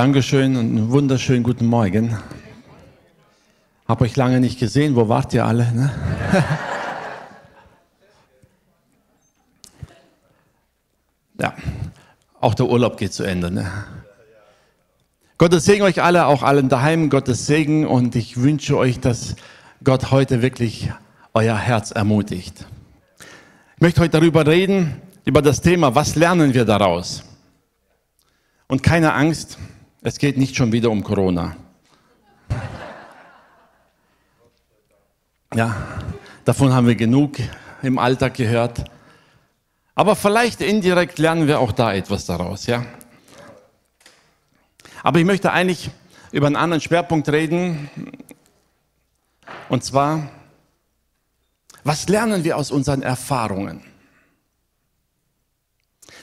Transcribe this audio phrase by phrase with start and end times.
[0.00, 2.16] Dankeschön und einen wunderschönen guten Morgen.
[3.86, 4.96] Hab euch lange nicht gesehen.
[4.96, 5.70] Wo wart ihr alle?
[5.74, 5.90] Ne?
[11.38, 11.52] ja,
[12.40, 13.50] auch der Urlaub geht zu Ende.
[13.50, 13.70] Ne?
[15.36, 17.10] Gottes Segen euch alle, auch allen daheim.
[17.10, 19.36] Gottes Segen und ich wünsche euch, dass
[19.84, 20.90] Gott heute wirklich
[21.34, 22.64] euer Herz ermutigt.
[23.74, 24.96] Ich möchte heute darüber reden,
[25.26, 27.22] über das Thema, was lernen wir daraus?
[28.66, 29.58] Und keine Angst,
[30.02, 31.56] es geht nicht schon wieder um Corona.
[35.54, 35.76] Ja,
[36.44, 37.36] davon haben wir genug
[37.82, 38.84] im Alltag gehört.
[39.94, 42.86] Aber vielleicht indirekt lernen wir auch da etwas daraus, ja.
[45.02, 45.90] Aber ich möchte eigentlich
[46.30, 47.90] über einen anderen Schwerpunkt reden.
[49.68, 50.30] Und zwar,
[51.84, 53.82] was lernen wir aus unseren Erfahrungen?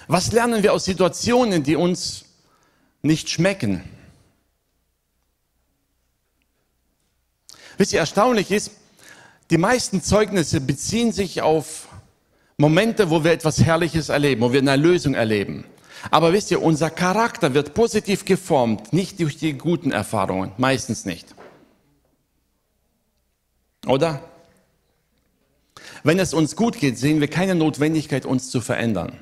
[0.08, 2.27] Was lernen wir aus Situationen, die uns
[3.02, 3.84] nicht schmecken?
[7.78, 8.72] Wisst ihr, erstaunlich ist,
[9.50, 11.88] die meisten Zeugnisse beziehen sich auf
[12.58, 15.64] Momente, wo wir etwas Herrliches erleben, wo wir eine Erlösung erleben.
[16.12, 21.36] Aber wisst ihr, unser Charakter wird positiv geformt, nicht durch die guten Erfahrungen, meistens nicht.
[23.86, 24.22] Oder?
[26.04, 29.18] Wenn es uns gut geht, sehen wir keine Notwendigkeit, uns zu verändern.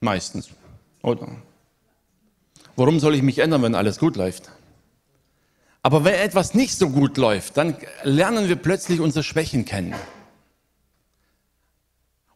[0.00, 0.50] Meistens.
[1.02, 1.28] Oder?
[2.76, 4.50] Warum soll ich mich ändern, wenn alles gut läuft?
[5.82, 9.94] Aber wenn etwas nicht so gut läuft, dann lernen wir plötzlich unsere Schwächen kennen.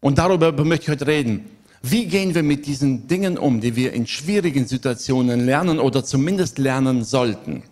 [0.00, 1.48] Und darüber möchte ich heute reden.
[1.82, 6.58] Wie gehen wir mit diesen Dingen um, die wir in schwierigen Situationen lernen oder zumindest
[6.58, 7.62] lernen sollten?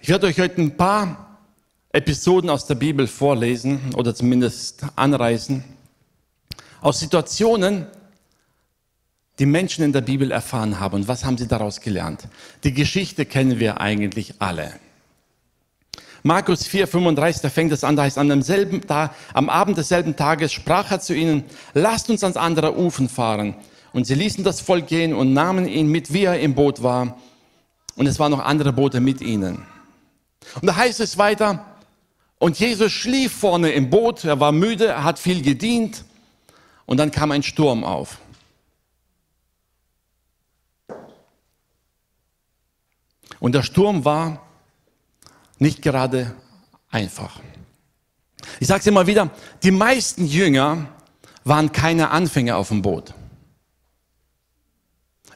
[0.00, 1.38] Ich werde euch heute ein paar
[1.90, 5.64] Episoden aus der Bibel vorlesen oder zumindest anreißen,
[6.84, 7.86] aus Situationen,
[9.38, 10.96] die Menschen in der Bibel erfahren haben.
[10.96, 12.28] Und was haben sie daraus gelernt?
[12.62, 14.74] Die Geschichte kennen wir eigentlich alle.
[16.22, 20.14] Markus 4, 35, da fängt es an, da heißt, an demselben Tag, am Abend desselben
[20.14, 23.54] Tages sprach er zu ihnen, lasst uns ans andere Ufen fahren.
[23.94, 27.16] Und sie ließen das Volk gehen und nahmen ihn mit, wie er im Boot war.
[27.96, 29.62] Und es waren noch andere Boote mit ihnen.
[30.60, 31.64] Und da heißt es weiter,
[32.38, 36.04] und Jesus schlief vorne im Boot, er war müde, er hat viel gedient,
[36.86, 38.18] und dann kam ein Sturm auf.
[43.40, 44.40] Und der Sturm war
[45.58, 46.34] nicht gerade
[46.90, 47.40] einfach.
[48.60, 49.30] Ich sage es immer wieder,
[49.62, 50.86] die meisten Jünger
[51.44, 53.14] waren keine Anfänger auf dem Boot.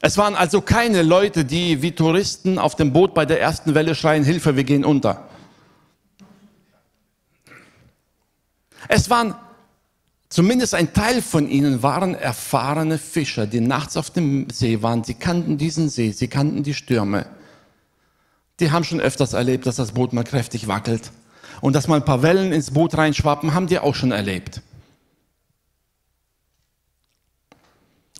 [0.01, 3.95] Es waren also keine Leute, die wie Touristen auf dem Boot bei der ersten Welle
[3.95, 5.27] schreien, Hilfe, wir gehen unter.
[8.87, 9.35] Es waren,
[10.29, 15.03] zumindest ein Teil von ihnen waren erfahrene Fischer, die nachts auf dem See waren.
[15.03, 17.25] Sie kannten diesen See, sie kannten die Stürme.
[18.59, 21.11] Die haben schon öfters erlebt, dass das Boot mal kräftig wackelt.
[21.61, 24.61] Und dass mal ein paar Wellen ins Boot reinschwappen, haben die auch schon erlebt.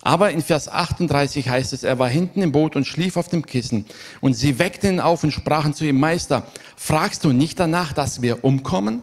[0.02, 3.44] Aber in Vers 38 heißt es, er war hinten im Boot und schlief auf dem
[3.44, 3.84] Kissen.
[4.20, 8.22] Und sie weckten ihn auf und sprachen zu ihm, Meister, fragst du nicht danach, dass
[8.22, 9.02] wir umkommen?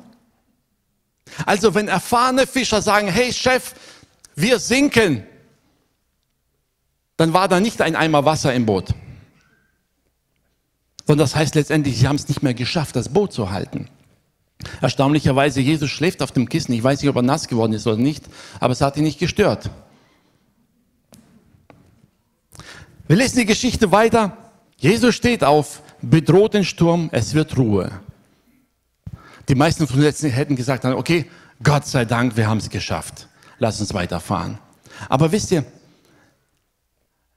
[1.45, 3.73] Also wenn erfahrene Fischer sagen, hey Chef,
[4.35, 5.23] wir sinken,
[7.17, 8.93] dann war da nicht ein Eimer Wasser im Boot.
[11.05, 13.89] Sondern das heißt letztendlich, sie haben es nicht mehr geschafft, das Boot zu halten.
[14.81, 16.73] Erstaunlicherweise, Jesus schläft auf dem Kissen.
[16.73, 18.25] Ich weiß nicht, ob er nass geworden ist oder nicht,
[18.59, 19.69] aber es hat ihn nicht gestört.
[23.07, 24.37] Wir lesen die Geschichte weiter.
[24.77, 27.91] Jesus steht auf, bedroht den Sturm, es wird Ruhe.
[29.47, 31.29] Die meisten von uns hätten gesagt, okay,
[31.63, 33.27] Gott sei Dank, wir haben es geschafft.
[33.59, 34.59] Lass uns weiterfahren.
[35.09, 35.65] Aber wisst ihr,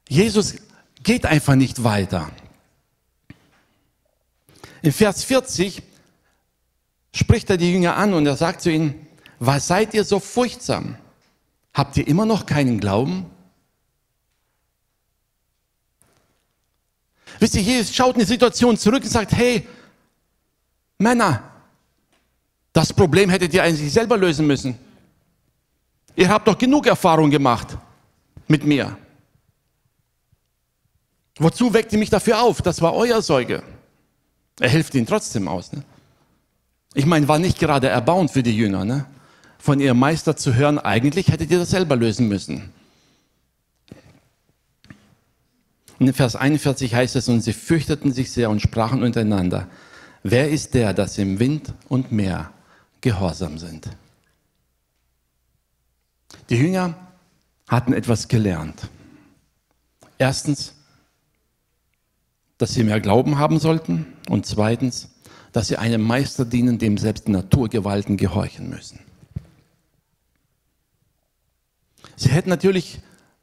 [0.09, 0.57] Jesus
[1.03, 2.31] geht einfach nicht weiter.
[4.83, 5.83] In Vers 40
[7.15, 9.07] spricht er die Jünger an und er sagt zu ihnen,
[9.39, 10.97] was seid ihr so furchtsam?
[11.73, 13.27] Habt ihr immer noch keinen Glauben?
[17.39, 19.67] Wisst ihr, Jesus schaut in die Situation zurück und sagt, hey,
[20.99, 21.50] Männer,
[22.73, 24.79] das Problem hättet ihr eigentlich selber lösen müssen.
[26.17, 27.77] Ihr habt doch genug Erfahrung gemacht
[28.47, 28.97] mit mir.
[31.39, 32.63] Wozu weckt ihr mich dafür auf?
[32.63, 33.63] Das war euer Säuge.
[34.61, 35.73] Er hilft ihnen trotzdem aus.
[35.73, 35.83] Ne?
[36.95, 39.07] Ich meine, war nicht gerade erbauend für die Jünger, ne?
[39.61, 42.71] von ihrem Meister zu hören, eigentlich hättet ihr das selber lösen müssen.
[45.99, 49.69] In Vers 41 heißt es, und sie fürchteten sich sehr und sprachen untereinander,
[50.23, 52.51] wer ist der, dass im Wind und Meer
[53.01, 53.89] gehorsam sind?
[56.49, 56.95] Die Jünger
[57.69, 58.89] hatten etwas gelernt.
[60.19, 60.75] Erstens,
[62.59, 65.09] dass sie mehr Glauben haben sollten und zweitens,
[65.53, 69.01] dass sie einem Meister dienen, dem selbst Naturgewalten gehorchen müssen.
[72.17, 73.01] Sie hätten natürlich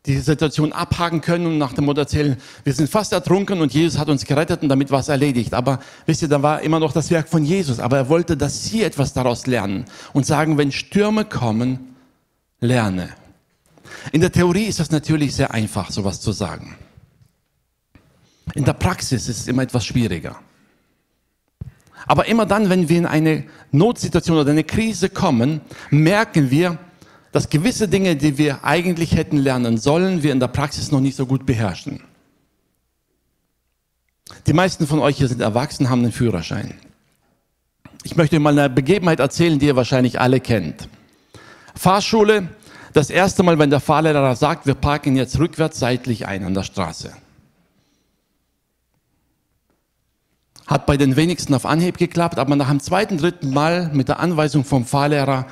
[0.07, 3.99] die Situation abhaken können und nach dem Motto erzählen, wir sind fast ertrunken und Jesus
[3.99, 5.53] hat uns gerettet und damit war es erledigt.
[5.53, 7.79] Aber wisst ihr, da war immer noch das Werk von Jesus.
[7.79, 11.95] Aber er wollte, dass sie etwas daraus lernen und sagen, wenn Stürme kommen,
[12.61, 13.09] lerne.
[14.13, 16.77] In der Theorie ist das natürlich sehr einfach, sowas zu sagen.
[18.53, 20.37] In der Praxis ist es immer etwas schwieriger.
[22.07, 23.43] Aber immer dann, wenn wir in eine
[23.73, 26.77] Notsituation oder eine Krise kommen, merken wir,
[27.31, 31.15] dass gewisse Dinge, die wir eigentlich hätten lernen sollen, wir in der Praxis noch nicht
[31.15, 32.01] so gut beherrschen.
[34.45, 36.73] Die meisten von euch hier sind erwachsen, haben einen Führerschein.
[38.03, 40.87] Ich möchte mal eine Begebenheit erzählen, die ihr wahrscheinlich alle kennt.
[41.75, 42.49] Fahrschule,
[42.93, 46.63] das erste Mal, wenn der Fahrlehrer sagt, wir parken jetzt rückwärts seitlich ein an der
[46.63, 47.13] Straße.
[50.65, 54.19] Hat bei den wenigsten auf Anhieb geklappt, aber nach dem zweiten, dritten Mal mit der
[54.19, 55.47] Anweisung vom Fahrlehrer,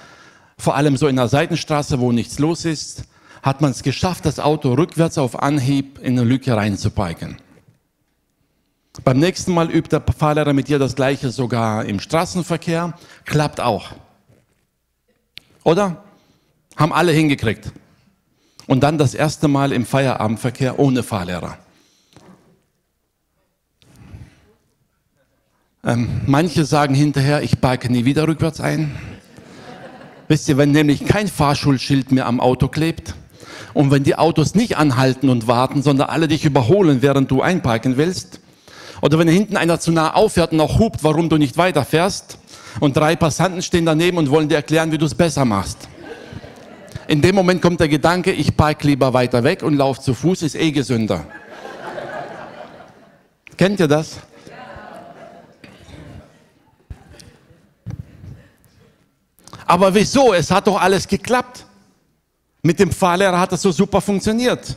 [0.57, 3.03] vor allem so in der Seitenstraße, wo nichts los ist,
[3.41, 7.37] hat man es geschafft, das Auto rückwärts auf Anhieb in eine Lücke reinzuparken.
[9.03, 13.91] Beim nächsten Mal übt der Fahrlehrer mit dir das Gleiche sogar im Straßenverkehr, klappt auch.
[15.63, 16.03] Oder?
[16.77, 17.71] Haben alle hingekriegt.
[18.67, 21.57] Und dann das erste Mal im Feierabendverkehr ohne Fahrlehrer.
[25.83, 28.97] Ähm, manche sagen hinterher, ich parke nie wieder rückwärts ein.
[30.27, 33.13] Wisst ihr, wenn nämlich kein Fahrschulschild mehr am Auto klebt
[33.73, 37.97] und wenn die Autos nicht anhalten und warten, sondern alle dich überholen, während du einparken
[37.97, 38.39] willst,
[39.01, 42.39] oder wenn hinten einer zu nah auffährt und auch hupt, warum du nicht weiterfährst,
[42.79, 45.87] und drei Passanten stehen daneben und wollen dir erklären, wie du es besser machst.
[47.07, 50.41] In dem Moment kommt der Gedanke, ich parke lieber weiter weg und laufe zu Fuß,
[50.41, 51.25] ist eh gesünder.
[53.57, 54.17] Kennt ihr das?
[59.65, 60.33] Aber wieso?
[60.33, 61.65] Es hat doch alles geklappt.
[62.61, 64.75] Mit dem Fahrlehrer hat das so super funktioniert.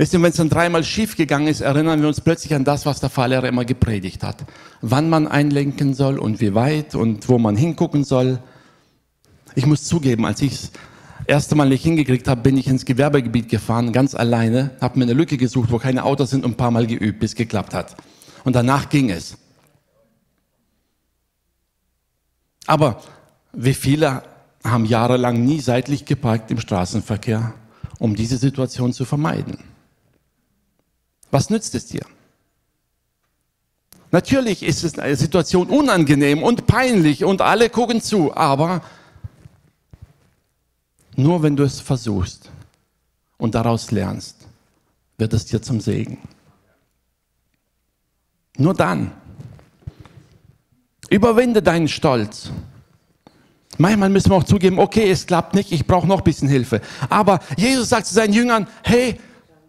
[0.00, 2.86] Wisst ihr, wenn es dann dreimal schief gegangen ist, erinnern wir uns plötzlich an das,
[2.86, 4.46] was der Fahrlehrer immer gepredigt hat.
[4.80, 8.38] Wann man einlenken soll und wie weit und wo man hingucken soll.
[9.54, 10.70] Ich muss zugeben, als ich das
[11.26, 15.12] erste Mal nicht hingekriegt habe, bin ich ins Gewerbegebiet gefahren, ganz alleine, habe mir eine
[15.12, 17.94] Lücke gesucht, wo keine Autos sind und ein paar Mal geübt, bis es geklappt hat.
[18.44, 19.36] Und danach ging es.
[22.66, 23.02] Aber
[23.52, 24.22] wie viele
[24.64, 27.54] haben jahrelang nie seitlich geparkt im Straßenverkehr,
[27.98, 29.58] um diese Situation zu vermeiden?
[31.30, 32.02] Was nützt es dir?
[34.12, 38.82] Natürlich ist es eine Situation unangenehm und peinlich und alle gucken zu, aber
[41.14, 42.50] nur wenn du es versuchst
[43.38, 44.36] und daraus lernst,
[45.16, 46.18] wird es dir zum Segen.
[48.56, 49.12] Nur dann.
[51.10, 52.50] Überwinde deinen Stolz.
[53.78, 56.80] Manchmal müssen wir auch zugeben, okay, es klappt nicht, ich brauche noch ein bisschen Hilfe.
[57.08, 59.18] Aber Jesus sagt zu seinen Jüngern, hey,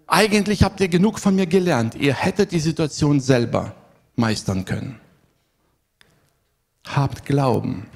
[0.07, 1.95] eigentlich habt ihr genug von mir gelernt.
[1.95, 3.73] Ihr hättet die Situation selber
[4.15, 4.99] meistern können.
[6.85, 7.87] Habt Glauben.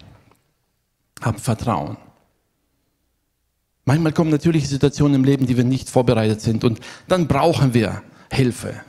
[1.21, 1.97] Habt Vertrauen.
[3.83, 8.01] Manchmal kommen natürlich Situationen im Leben, die wir nicht vorbereitet sind und dann brauchen wir
[8.31, 8.81] Hilfe.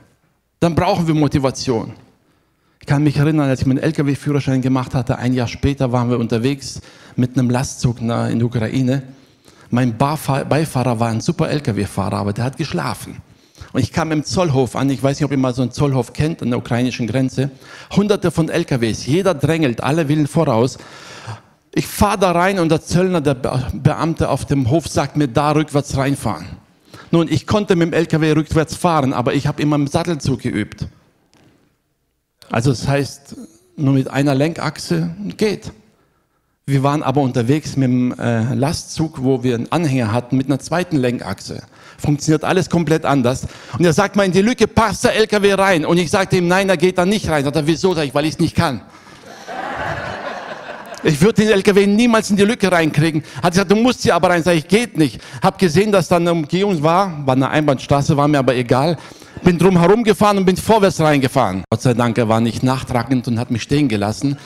[0.61, 1.93] Dann brauchen wir Motivation.
[2.87, 6.21] Ich kann mich erinnern, als ich meinen Lkw-Führerschein gemacht hatte, ein Jahr später waren wir
[6.21, 6.81] unterwegs
[7.17, 9.03] mit einem Lastzug in der Ukraine.
[9.71, 13.17] Mein Beifahrer war ein super Lkw-Fahrer, aber der hat geschlafen.
[13.73, 16.13] Und ich kam im Zollhof an, ich weiß nicht, ob ihr mal so einen Zollhof
[16.13, 17.51] kennt, an der ukrainischen Grenze.
[17.97, 20.79] Hunderte von LKWs, jeder drängelt, alle willen voraus.
[21.75, 25.51] Ich fahre da rein und der Zöllner, der Beamte auf dem Hof sagt mir, da
[25.51, 26.47] rückwärts reinfahren.
[27.11, 30.87] Nun, ich konnte mit dem LKW rückwärts fahren, aber ich habe immer im Sattelzug geübt.
[32.51, 33.37] Also das heißt,
[33.77, 35.73] nur mit einer Lenkachse geht.
[36.69, 40.59] Wir waren aber unterwegs mit dem äh, Lastzug, wo wir einen Anhänger hatten, mit einer
[40.59, 41.63] zweiten Lenkachse.
[41.97, 43.47] Funktioniert alles komplett anders.
[43.79, 45.87] Und er sagt mal, in die Lücke passt der LKW rein.
[45.87, 47.45] Und ich sagte ihm, nein, er geht da nicht rein.
[47.45, 47.95] Sagt er, wieso?
[47.95, 48.81] Sag ich, weil ich es nicht kann.
[51.05, 53.23] Ich würde den LKW niemals in die Lücke reinkriegen.
[53.41, 54.43] Hat gesagt, du musst hier aber rein.
[54.43, 55.21] Sag ich, geht nicht.
[55.41, 58.97] Hab gesehen, dass da eine Umgehung war, war eine Einbahnstraße, war mir aber egal
[59.47, 61.63] bin drum herum gefahren und bin vorwärts reingefahren.
[61.71, 64.37] Gott sei Dank, er war nicht nachtragend und hat mich stehen gelassen.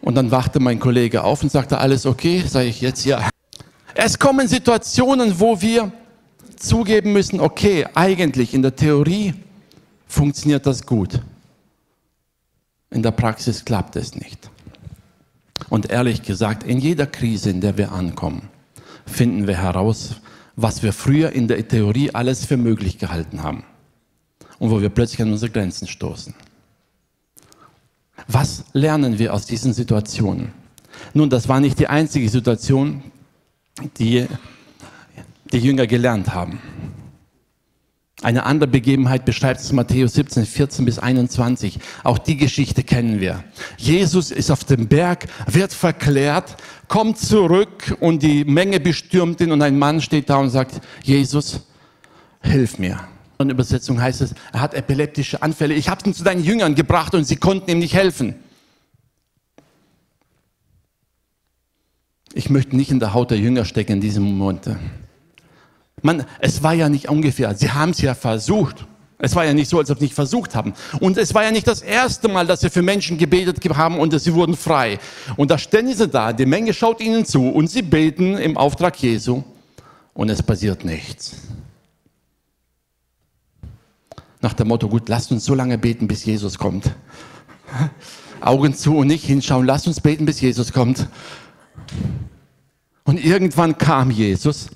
[0.00, 2.42] Und dann wachte mein Kollege auf und sagte, alles okay?
[2.44, 3.30] Sage ich jetzt ja.
[3.94, 5.92] Es kommen Situationen, wo wir
[6.56, 9.34] zugeben müssen, okay, eigentlich in der Theorie
[10.08, 11.20] funktioniert das gut.
[12.90, 14.50] In der Praxis klappt es nicht.
[15.68, 18.48] Und ehrlich gesagt, in jeder Krise, in der wir ankommen,
[19.06, 20.16] finden wir heraus,
[20.56, 23.62] was wir früher in der Theorie alles für möglich gehalten haben
[24.62, 26.34] und wo wir plötzlich an unsere Grenzen stoßen.
[28.28, 30.52] Was lernen wir aus diesen Situationen?
[31.14, 33.02] Nun, das war nicht die einzige Situation,
[33.98, 34.28] die
[35.50, 36.60] die Jünger gelernt haben.
[38.22, 41.80] Eine andere Begebenheit beschreibt es Matthäus 17, 14 bis 21.
[42.04, 43.42] Auch die Geschichte kennen wir.
[43.78, 49.60] Jesus ist auf dem Berg, wird verklärt, kommt zurück und die Menge bestürmt ihn und
[49.60, 51.66] ein Mann steht da und sagt, Jesus,
[52.42, 53.00] hilf mir.
[53.42, 55.74] In Übersetzung heißt es, er hat epileptische Anfälle.
[55.74, 58.34] Ich habe ihn zu deinen Jüngern gebracht und sie konnten ihm nicht helfen.
[62.34, 64.70] Ich möchte nicht in der Haut der Jünger stecken in diesem Moment.
[66.00, 68.86] Man, es war ja nicht ungefähr, sie haben es ja versucht.
[69.24, 70.74] Es war ja nicht so, als ob sie nicht versucht haben.
[70.98, 74.18] Und es war ja nicht das erste Mal, dass sie für Menschen gebetet haben und
[74.18, 74.98] sie wurden frei.
[75.36, 78.96] Und da stehen sie da, die Menge schaut ihnen zu und sie beten im Auftrag
[79.00, 79.44] Jesu
[80.12, 81.36] und es passiert nichts.
[84.42, 86.94] Nach dem Motto, gut, lasst uns so lange beten, bis Jesus kommt.
[88.40, 91.08] Augen zu und nicht hinschauen, lasst uns beten, bis Jesus kommt.
[93.04, 94.68] Und irgendwann kam Jesus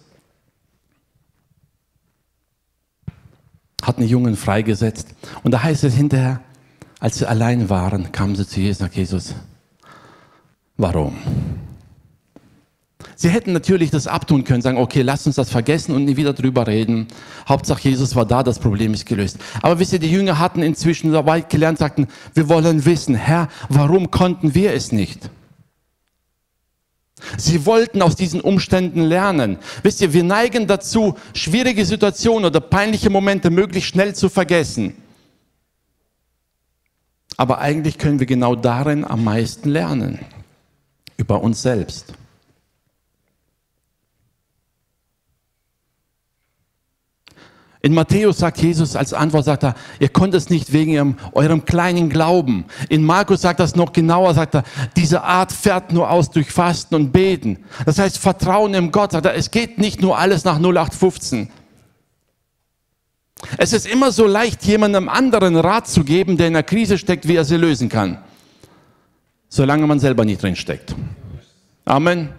[3.86, 5.14] hat einen Jungen freigesetzt.
[5.44, 6.40] Und da heißt es hinterher,
[6.98, 9.34] als sie allein waren, kamen sie zu Jesus und sagten, Jesus,
[10.76, 11.16] warum?
[13.18, 16.34] Sie hätten natürlich das abtun können, sagen, okay, lass uns das vergessen und nie wieder
[16.34, 17.08] drüber reden.
[17.48, 19.38] Hauptsache Jesus war da, das Problem ist gelöst.
[19.62, 24.10] Aber wisst ihr, die Jünger hatten inzwischen weit gelernt, sagten, wir wollen wissen, Herr, warum
[24.10, 25.30] konnten wir es nicht?
[27.38, 29.56] Sie wollten aus diesen Umständen lernen.
[29.82, 34.94] Wisst ihr, wir neigen dazu, schwierige Situationen oder peinliche Momente möglichst schnell zu vergessen.
[37.38, 40.18] Aber eigentlich können wir genau darin am meisten lernen.
[41.16, 42.12] Über uns selbst.
[47.86, 51.64] In Matthäus sagt Jesus als Antwort, sagt er, ihr konnt es nicht wegen ihrem, eurem
[51.64, 52.64] kleinen Glauben.
[52.88, 54.64] In Markus sagt es noch genauer, sagt er,
[54.96, 57.60] diese Art fährt nur aus durch Fasten und Beten.
[57.84, 61.48] Das heißt, Vertrauen im Gott, sagt er, es geht nicht nur alles nach 0815.
[63.56, 67.28] Es ist immer so leicht, jemandem anderen Rat zu geben, der in einer Krise steckt,
[67.28, 68.18] wie er sie lösen kann.
[69.48, 70.96] Solange man selber nicht drin steckt.
[71.84, 72.30] Amen.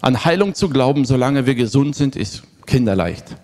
[0.00, 3.36] An Heilung zu glauben, solange wir gesund sind, ist kinderleicht.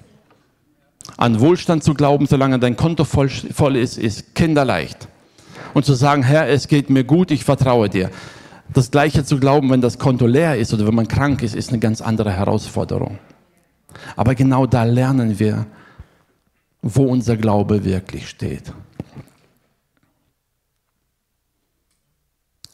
[1.21, 5.07] An Wohlstand zu glauben, solange dein Konto voll, voll ist, ist kinderleicht.
[5.75, 8.09] Und zu sagen, Herr, es geht mir gut, ich vertraue dir.
[8.73, 11.69] Das Gleiche zu glauben, wenn das Konto leer ist oder wenn man krank ist, ist
[11.69, 13.19] eine ganz andere Herausforderung.
[14.17, 15.67] Aber genau da lernen wir,
[16.81, 18.73] wo unser Glaube wirklich steht.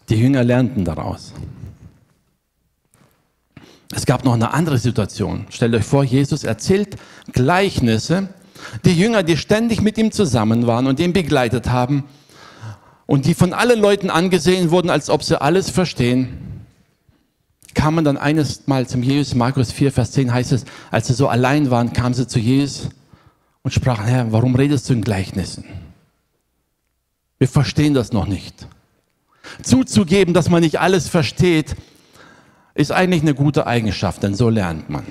[0.09, 1.33] Die Jünger lernten daraus.
[3.95, 5.47] Es gab noch eine andere Situation.
[5.51, 6.97] Stellt euch vor, Jesus erzählt
[7.33, 8.29] Gleichnisse.
[8.85, 12.05] Die Jünger, die ständig mit ihm zusammen waren und ihn begleitet haben
[13.07, 16.39] und die von allen Leuten angesehen wurden, als ob sie alles verstehen,
[17.75, 19.35] kamen dann eines Mal zum Jesus.
[19.35, 22.89] Markus 4, Vers 10 heißt es, als sie so allein waren, kamen sie zu Jesus
[23.63, 25.65] und sprachen, Herr, warum redest du in Gleichnissen?
[27.39, 28.67] Wir verstehen das noch nicht.
[29.63, 31.77] Zuzugeben, dass man nicht alles versteht,
[32.77, 35.05] ist eigentlich eine gute Eigenschaft, denn so lernt man.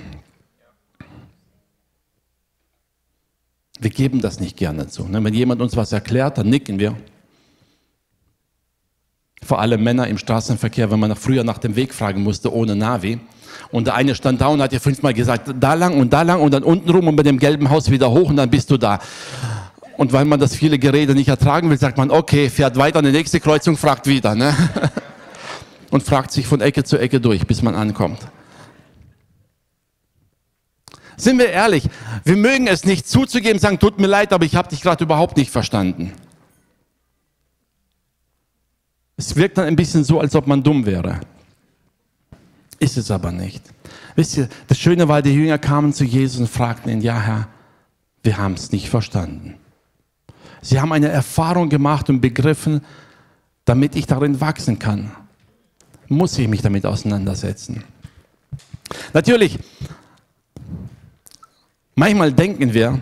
[3.79, 5.07] Wir geben das nicht gerne zu.
[5.07, 5.21] Ne?
[5.23, 6.95] Wenn jemand uns was erklärt, dann nicken wir.
[9.43, 13.19] Vor allem Männer im Straßenverkehr, wenn man früher nach dem Weg fragen musste, ohne Navi.
[13.71, 16.41] Und der eine stand da und hat dir fünfmal gesagt, da lang und da lang
[16.41, 18.77] und dann unten rum und bei dem gelben Haus wieder hoch und dann bist du
[18.77, 18.99] da.
[19.97, 23.05] Und weil man das viele Gerede nicht ertragen will, sagt man, okay, fährt weiter an
[23.05, 24.35] die nächste Kreuzung, fragt wieder.
[24.35, 24.53] Ne?
[25.95, 28.19] und fragt sich von Ecke zu Ecke durch, bis man ankommt.
[31.15, 31.87] Sind wir ehrlich,
[32.25, 35.37] wir mögen es nicht zuzugeben, sagen, tut mir leid, aber ich habe dich gerade überhaupt
[35.37, 36.11] nicht verstanden.
[39.15, 41.21] Es wirkt dann ein bisschen so, als ob man dumm wäre.
[42.79, 43.63] Ist es aber nicht.
[44.15, 47.47] Wisst ihr, das Schöne war, die Jünger kamen zu Jesus und fragten ihn, ja Herr,
[48.21, 49.55] wir haben es nicht verstanden.
[50.61, 52.81] Sie haben eine Erfahrung gemacht und begriffen,
[53.63, 55.11] damit ich darin wachsen kann
[56.07, 57.83] muss ich mich damit auseinandersetzen.
[59.13, 59.59] Natürlich,
[61.95, 62.99] manchmal denken wir,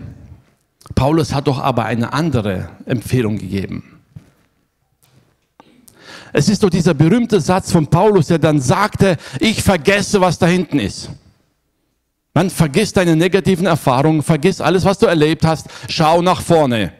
[0.94, 4.00] Paulus hat doch aber eine andere Empfehlung gegeben.
[6.32, 10.46] Es ist doch dieser berühmte Satz von Paulus, der dann sagte, ich vergesse, was da
[10.46, 11.10] hinten ist.
[12.34, 16.92] Man vergiss deine negativen Erfahrungen, vergiss alles, was du erlebt hast, schau nach vorne.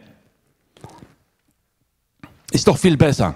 [2.52, 3.34] Ist doch viel besser.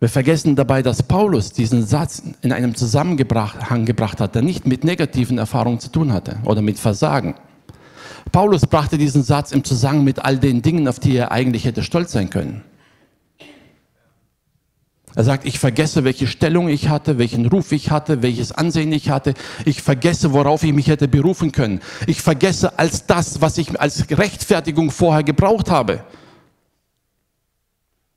[0.00, 4.82] Wir vergessen dabei, dass Paulus diesen Satz in einem Zusammenhang gebracht hat, der nicht mit
[4.82, 7.34] negativen Erfahrungen zu tun hatte oder mit Versagen.
[8.32, 11.82] Paulus brachte diesen Satz im Zusammenhang mit all den Dingen, auf die er eigentlich hätte
[11.82, 12.62] stolz sein können.
[15.14, 19.10] Er sagt, ich vergesse, welche Stellung ich hatte, welchen Ruf ich hatte, welches Ansehen ich
[19.10, 19.34] hatte.
[19.66, 21.80] Ich vergesse, worauf ich mich hätte berufen können.
[22.06, 26.04] Ich vergesse als das, was ich als Rechtfertigung vorher gebraucht habe.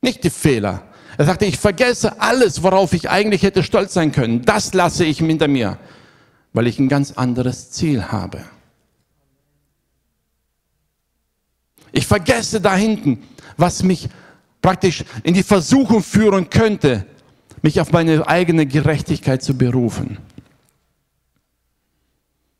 [0.01, 0.83] Nicht die Fehler.
[1.17, 4.43] Er sagte, ich vergesse alles, worauf ich eigentlich hätte stolz sein können.
[4.43, 5.77] Das lasse ich hinter mir,
[6.53, 8.43] weil ich ein ganz anderes Ziel habe.
[11.91, 13.23] Ich vergesse da hinten,
[13.57, 14.09] was mich
[14.61, 17.05] praktisch in die Versuchung führen könnte,
[17.61, 20.17] mich auf meine eigene Gerechtigkeit zu berufen.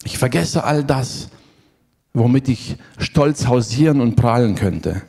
[0.03, 1.29] Ich vergesse all das,
[2.13, 5.01] womit ich stolz hausieren und prahlen könnte.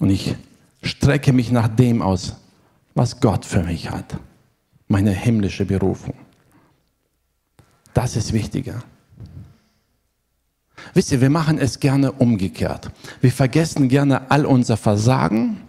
[0.00, 0.34] Und ich
[0.82, 2.34] strecke mich nach dem aus,
[2.96, 4.16] was Gott für mich hat.
[4.88, 6.14] Meine himmlische Berufung.
[7.94, 8.82] Das ist wichtiger.
[10.94, 12.90] Wisst ihr, wir machen es gerne umgekehrt.
[13.20, 15.60] Wir vergessen gerne all unser Versagen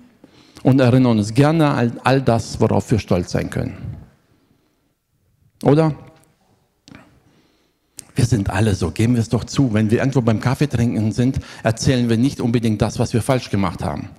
[0.64, 3.78] und erinnern uns gerne an all das, worauf wir stolz sein können.
[5.64, 5.96] Oder?
[8.16, 9.74] Wir sind alle so, geben wir es doch zu.
[9.74, 13.50] Wenn wir irgendwo beim Kaffee trinken sind, erzählen wir nicht unbedingt das, was wir falsch
[13.50, 14.10] gemacht haben.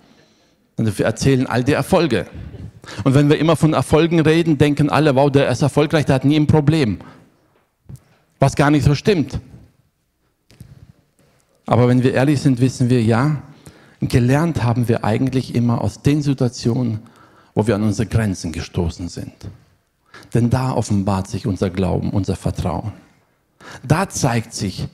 [0.87, 2.27] Wir erzählen all die Erfolge.
[3.05, 6.25] Und wenn wir immer von Erfolgen reden, denken alle, wow, der ist erfolgreich, der hat
[6.25, 6.99] nie ein Problem.
[8.39, 9.41] Was gar nicht so stimmt.
[11.67, 13.43] Aber wenn wir ehrlich sind, wissen wir, ja,
[14.01, 17.01] gelernt haben wir eigentlich immer aus den Situationen,
[17.55, 19.35] wo wir an unsere Grenzen gestoßen sind.
[20.33, 22.93] Denn da offenbart sich unser Glauben, unser Vertrauen.
[23.83, 24.89] Da zeigt sich,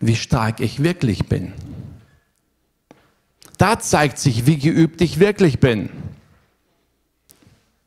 [0.00, 1.52] wie stark ich wirklich bin.
[3.62, 5.88] Da zeigt sich, wie geübt ich wirklich bin.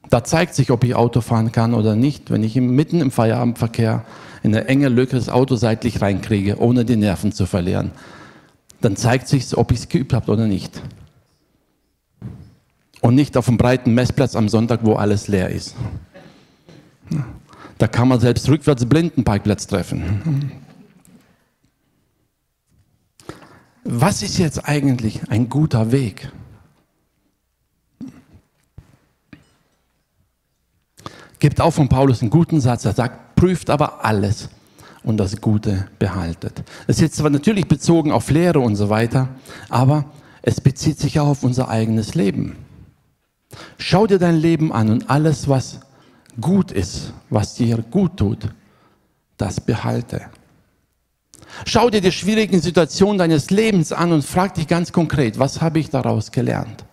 [0.10, 4.05] Da zeigt sich, ob ich Auto fahren kann oder nicht, wenn ich mitten im Feierabendverkehr
[4.41, 7.91] in eine enge Lücke das Auto seitlich reinkriege, ohne die Nerven zu verlieren
[8.86, 10.80] dann zeigt sich, ob ich es geübt habe oder nicht.
[13.02, 15.76] Und nicht auf dem breiten Messplatz am Sonntag, wo alles leer ist.
[17.80, 20.52] Da kann man selbst rückwärts blinden Parkplatz treffen.
[23.88, 26.32] Was ist jetzt eigentlich ein guter Weg?
[31.38, 32.84] Gibt auch von Paulus einen guten Satz.
[32.86, 34.50] Er sagt, prüft aber alles
[35.04, 36.63] und das Gute behaltet.
[36.88, 39.30] Das ist jetzt zwar natürlich bezogen auf Lehre und so weiter,
[39.69, 40.06] aber
[40.41, 42.56] es bezieht sich auch auf unser eigenes Leben.
[43.78, 45.80] Schau dir dein Leben an und alles, was
[46.41, 48.50] gut ist, was dir gut tut,
[49.38, 50.21] das behalte.
[51.65, 55.79] Schau dir die schwierigen Situationen deines Lebens an und frag dich ganz konkret, was habe
[55.79, 56.86] ich daraus gelernt?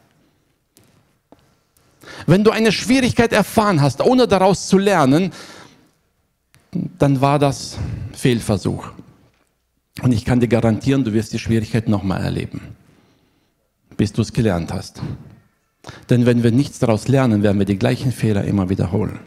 [2.26, 5.32] Wenn du eine Schwierigkeit erfahren hast, ohne daraus zu lernen,
[6.98, 7.78] dann war das
[8.12, 8.92] Fehlversuch.
[10.02, 12.76] Und ich kann dir garantieren, du wirst die Schwierigkeit nochmal erleben,
[13.96, 15.02] bis du es gelernt hast.
[16.08, 19.18] Denn wenn wir nichts daraus lernen, werden wir die gleichen Fehler immer wiederholen.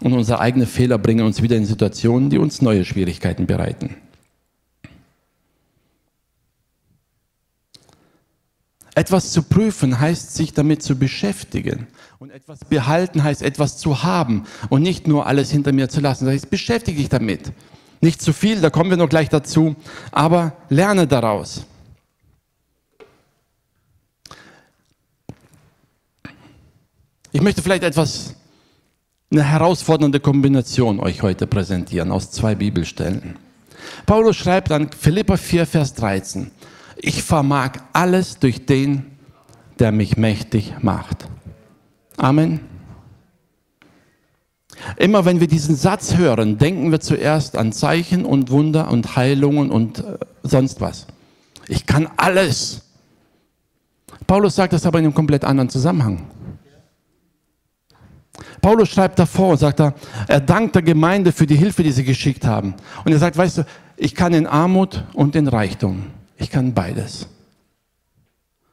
[0.00, 3.96] Und unsere eigenen Fehler bringen uns wieder in Situationen, die uns neue Schwierigkeiten bereiten.
[8.94, 11.86] Etwas zu prüfen heißt, sich damit zu beschäftigen.
[12.18, 16.26] Und etwas behalten heißt, etwas zu haben und nicht nur alles hinter mir zu lassen.
[16.26, 17.52] Das heißt, beschäftige dich damit.
[18.00, 19.76] Nicht zu viel, da kommen wir noch gleich dazu,
[20.10, 21.64] aber lerne daraus.
[27.32, 28.34] Ich möchte vielleicht etwas,
[29.30, 33.36] eine herausfordernde Kombination euch heute präsentieren aus zwei Bibelstellen.
[34.04, 36.50] Paulus schreibt an Philippa 4, Vers 13
[37.02, 39.06] ich vermag alles durch den,
[39.78, 41.28] der mich mächtig macht.
[42.16, 42.60] Amen.
[44.96, 49.70] Immer wenn wir diesen Satz hören, denken wir zuerst an Zeichen und Wunder und Heilungen
[49.70, 51.06] und äh, sonst was.
[51.68, 52.82] Ich kann alles.
[54.26, 56.26] Paulus sagt das aber in einem komplett anderen Zusammenhang.
[58.60, 59.94] Paulus schreibt davor, sagt er,
[60.28, 62.74] er dankt der Gemeinde für die Hilfe, die sie geschickt haben.
[63.04, 66.06] Und er sagt, weißt du, ich kann in Armut und in Reichtum.
[66.36, 67.28] Ich kann beides.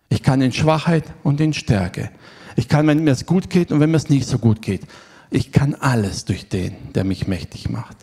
[0.09, 2.09] Ich kann in Schwachheit und in Stärke.
[2.55, 4.81] Ich kann, wenn mir es gut geht und wenn mir es nicht so gut geht.
[5.29, 7.97] Ich kann alles durch den, der mich mächtig macht.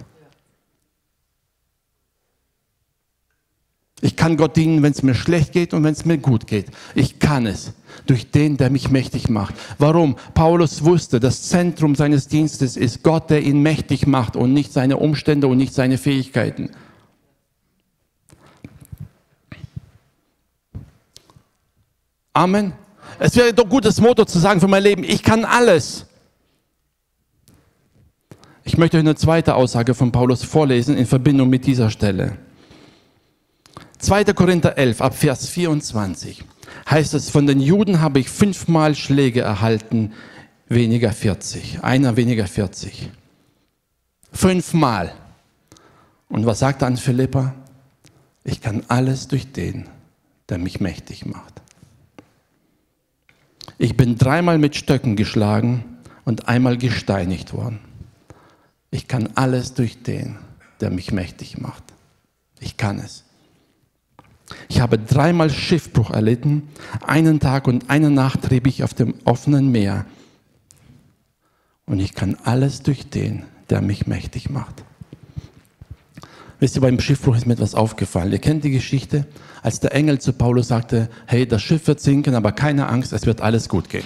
[4.05, 6.67] Ich kann Gott dienen, wenn es mir schlecht geht und wenn es mir gut geht.
[6.95, 7.73] Ich kann es
[8.05, 9.55] durch den, der mich mächtig macht.
[9.79, 10.17] Warum?
[10.35, 14.99] Paulus wusste, das Zentrum seines Dienstes ist Gott, der ihn mächtig macht und nicht seine
[14.99, 16.69] Umstände und nicht seine Fähigkeiten.
[22.35, 22.75] Amen.
[23.19, 26.05] Es wäre doch gutes Motto zu sagen für mein Leben, ich kann alles.
[28.65, 32.37] Ich möchte eine zweite Aussage von Paulus vorlesen in Verbindung mit dieser Stelle.
[34.05, 34.25] 2.
[34.35, 36.45] Korinther 11 ab Vers 24
[36.91, 40.13] heißt es, von den Juden habe ich fünfmal Schläge erhalten,
[40.69, 41.83] weniger 40.
[41.83, 43.11] Einer weniger 40.
[44.31, 45.15] Fünfmal.
[46.29, 47.55] Und was sagt dann Philippa?
[48.43, 49.89] Ich kann alles durch den,
[50.51, 51.63] der mich mächtig macht.
[53.79, 55.83] Ich bin dreimal mit Stöcken geschlagen
[56.27, 57.79] und einmal gesteinigt worden.
[58.91, 60.37] Ich kann alles durch den,
[60.83, 61.85] der mich mächtig macht.
[62.61, 63.25] Ich kann es.
[64.85, 66.69] Habe dreimal Schiffbruch erlitten.
[67.07, 70.05] Einen Tag und eine Nacht trieb ich auf dem offenen Meer.
[71.87, 74.85] Und ich kann alles durch den, der mich mächtig macht.
[76.61, 78.31] Wisst ihr, beim Schiffbruch ist mir etwas aufgefallen.
[78.31, 79.27] Ihr kennt die Geschichte,
[79.63, 83.25] als der Engel zu Paulus sagte, hey, das Schiff wird sinken, aber keine Angst, es
[83.25, 84.05] wird alles gut gehen.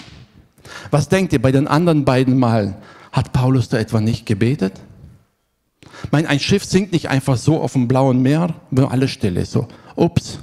[0.92, 2.76] Was denkt ihr, bei den anderen beiden Malen
[3.10, 4.74] hat Paulus da etwa nicht gebetet?
[6.04, 9.36] Ich meine, ein Schiff sinkt nicht einfach so auf dem blauen Meer, wo alles still
[9.38, 9.50] ist.
[9.50, 10.38] So, ups,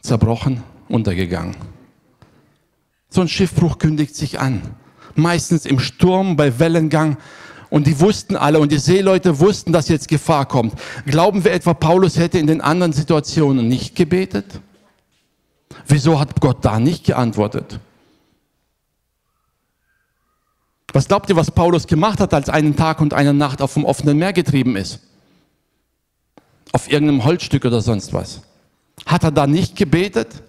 [0.00, 1.56] zerbrochen, untergegangen.
[3.10, 4.62] So ein Schiffbruch kündigt sich an.
[5.14, 7.16] Meistens im Sturm, bei Wellengang.
[7.70, 10.74] Und die wussten alle und die Seeleute wussten, dass jetzt Gefahr kommt.
[11.06, 14.60] Glauben wir etwa, Paulus hätte in den anderen Situationen nicht gebetet?
[15.86, 17.80] Wieso hat Gott da nicht geantwortet?
[20.92, 23.84] Was glaubt ihr, was Paulus gemacht hat, als einen Tag und eine Nacht auf dem
[23.84, 25.00] offenen Meer getrieben ist?
[26.72, 28.42] Auf irgendeinem Holzstück oder sonst was.
[29.06, 30.42] Hat er da nicht gebetet?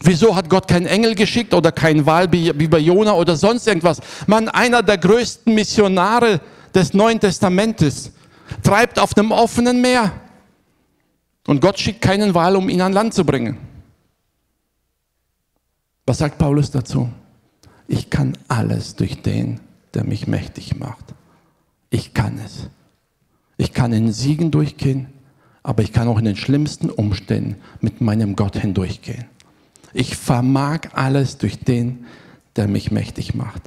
[0.00, 4.00] Wieso hat Gott keinen Engel geschickt oder keinen Wal wie bei Jona oder sonst irgendwas?
[4.26, 6.40] Man, einer der größten Missionare
[6.74, 8.12] des Neuen Testamentes
[8.62, 10.12] treibt auf einem offenen Meer.
[11.46, 13.58] Und Gott schickt keinen Wal, um ihn an Land zu bringen.
[16.06, 17.10] Was sagt Paulus dazu?
[17.86, 19.60] Ich kann alles durch den,
[19.94, 21.04] der mich mächtig macht.
[21.90, 22.68] Ich kann es.
[23.58, 25.08] Ich kann in Siegen durchgehen,
[25.62, 29.26] aber ich kann auch in den schlimmsten Umständen mit meinem Gott hindurchgehen.
[29.92, 32.06] Ich vermag alles durch den,
[32.56, 33.62] der mich mächtig macht.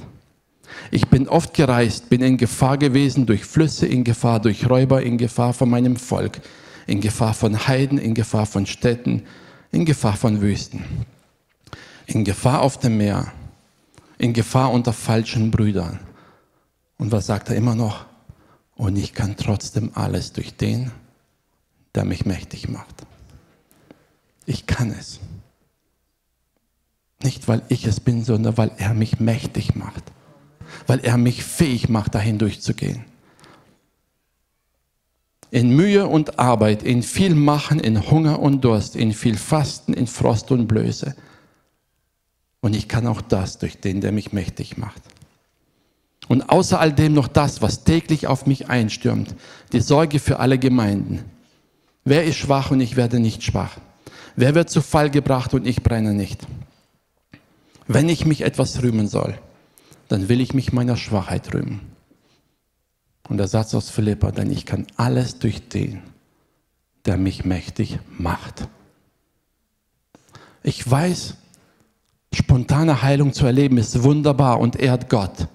[0.90, 5.18] Ich bin oft gereist, bin in Gefahr gewesen, durch Flüsse in Gefahr, durch Räuber in
[5.18, 6.40] Gefahr von meinem Volk,
[6.86, 9.24] in Gefahr von Heiden, in Gefahr von Städten,
[9.72, 10.84] in Gefahr von Wüsten,
[12.06, 13.30] in Gefahr auf dem Meer,
[14.16, 16.00] in Gefahr unter falschen Brüdern.
[16.96, 18.06] Und was sagt er immer noch?
[18.76, 20.90] Und ich kann trotzdem alles durch den,
[21.94, 23.06] der mich mächtig macht.
[24.46, 25.20] Ich kann es.
[27.22, 30.02] Nicht, weil ich es bin, sondern weil er mich mächtig macht.
[30.86, 33.04] Weil er mich fähig macht, dahin durchzugehen.
[35.50, 40.06] In Mühe und Arbeit, in viel Machen, in Hunger und Durst, in viel Fasten, in
[40.06, 41.14] Frost und Blöße.
[42.62, 45.02] Und ich kann auch das durch den, der mich mächtig macht.
[46.28, 49.34] Und außer all dem noch das, was täglich auf mich einstürmt,
[49.72, 51.24] die Sorge für alle Gemeinden.
[52.04, 53.76] Wer ist schwach und ich werde nicht schwach?
[54.36, 56.46] Wer wird zu Fall gebracht und ich brenne nicht?
[57.86, 59.38] Wenn ich mich etwas rühmen soll,
[60.08, 61.80] dann will ich mich meiner Schwachheit rühmen.
[63.28, 66.02] Und der Satz aus Philippa, denn ich kann alles durch den,
[67.06, 68.68] der mich mächtig macht.
[70.62, 71.34] Ich weiß,
[72.34, 75.48] spontane Heilung zu erleben ist wunderbar und ehrt Gott.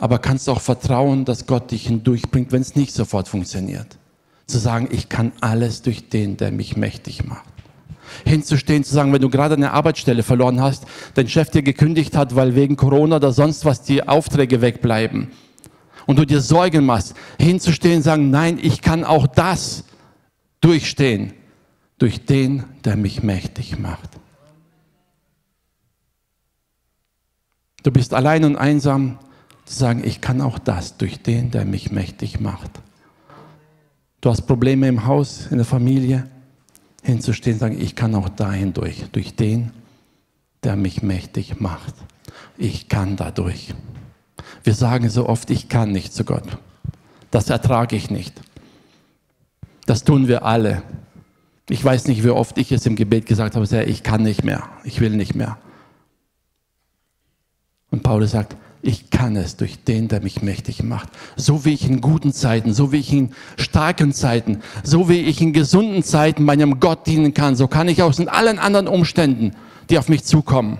[0.00, 3.98] Aber kannst auch vertrauen, dass Gott dich hindurchbringt, wenn es nicht sofort funktioniert.
[4.46, 7.44] Zu sagen, ich kann alles durch den, der mich mächtig macht
[8.24, 10.84] hinzustehen, zu sagen, wenn du gerade eine Arbeitsstelle verloren hast,
[11.14, 15.28] dein Chef dir gekündigt hat, weil wegen Corona oder sonst was die Aufträge wegbleiben
[16.06, 19.84] und du dir Sorgen machst, hinzustehen und sagen, nein, ich kann auch das
[20.60, 21.32] durchstehen,
[21.98, 24.10] durch den, der mich mächtig macht.
[27.82, 29.18] Du bist allein und einsam,
[29.70, 32.70] zu sagen, ich kann auch das durch den, der mich mächtig macht.
[34.20, 36.28] Du hast Probleme im Haus, in der Familie,
[37.02, 39.70] hinzustehen und sagen, ich kann auch dahin durch, durch den,
[40.64, 41.94] der mich mächtig macht.
[42.58, 43.74] Ich kann dadurch.
[44.64, 46.58] Wir sagen so oft, ich kann nicht zu Gott.
[47.30, 48.40] Das ertrage ich nicht.
[49.86, 50.82] Das tun wir alle.
[51.68, 54.68] Ich weiß nicht, wie oft ich es im Gebet gesagt habe, ich kann nicht mehr,
[54.84, 55.58] ich will nicht mehr.
[57.90, 61.08] Und Paulus sagt, ich kann es durch den, der mich mächtig macht.
[61.36, 65.40] So wie ich in guten Zeiten, so wie ich in starken Zeiten, so wie ich
[65.40, 69.52] in gesunden Zeiten meinem Gott dienen kann, so kann ich auch in allen anderen Umständen,
[69.90, 70.78] die auf mich zukommen.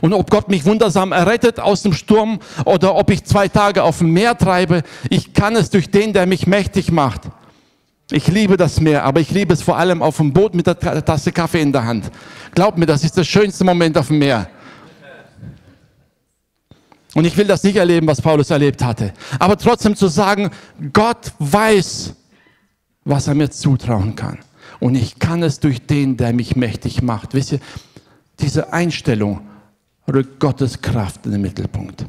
[0.00, 3.98] Und ob Gott mich wundersam errettet aus dem Sturm oder ob ich zwei Tage auf
[3.98, 7.22] dem Meer treibe, ich kann es durch den, der mich mächtig macht.
[8.10, 10.78] Ich liebe das Meer, aber ich liebe es vor allem auf dem Boot mit der
[10.78, 12.10] Tasse Kaffee in der Hand.
[12.54, 14.48] Glaub mir, das ist der schönste Moment auf dem Meer.
[17.14, 19.12] Und ich will das nicht erleben, was Paulus erlebt hatte.
[19.38, 20.50] Aber trotzdem zu sagen,
[20.92, 22.14] Gott weiß,
[23.04, 24.38] was er mir zutrauen kann.
[24.80, 27.34] Und ich kann es durch den, der mich mächtig macht.
[27.34, 27.60] Wisst ihr,
[28.40, 29.42] diese Einstellung
[30.12, 32.06] rückt Gottes Kraft in den Mittelpunkt.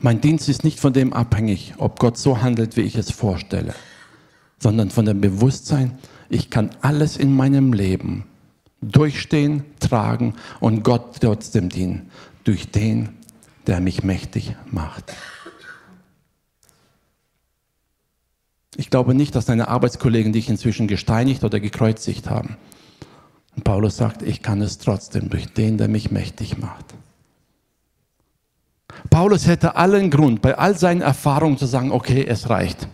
[0.00, 3.74] Mein Dienst ist nicht von dem abhängig, ob Gott so handelt, wie ich es vorstelle,
[4.58, 5.98] sondern von dem Bewusstsein,
[6.30, 8.24] ich kann alles in meinem Leben
[8.80, 12.10] durchstehen, tragen und Gott trotzdem dienen
[12.44, 13.10] durch den,
[13.66, 15.12] der mich mächtig macht.
[18.76, 22.56] Ich glaube nicht, dass deine Arbeitskollegen dich inzwischen gesteinigt oder gekreuzigt haben.
[23.54, 26.86] Und Paulus sagt, ich kann es trotzdem durch den, der mich mächtig macht.
[29.10, 32.88] Paulus hätte allen Grund, bei all seinen Erfahrungen zu sagen, okay, es reicht.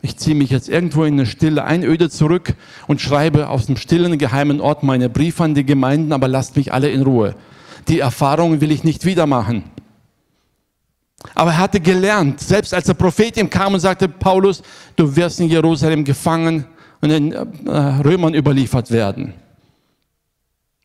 [0.00, 2.54] Ich ziehe mich jetzt irgendwo in eine stille Einöde zurück
[2.86, 6.72] und schreibe aus dem stillen, geheimen Ort meine Briefe an die Gemeinden, aber lasst mich
[6.72, 7.34] alle in Ruhe
[7.88, 9.64] die Erfahrung will ich nicht wieder machen.
[11.34, 14.62] Aber er hatte gelernt, selbst als der Prophet ihm kam und sagte, Paulus,
[14.96, 16.66] du wirst in Jerusalem gefangen
[17.00, 19.34] und den äh, Römern überliefert werden.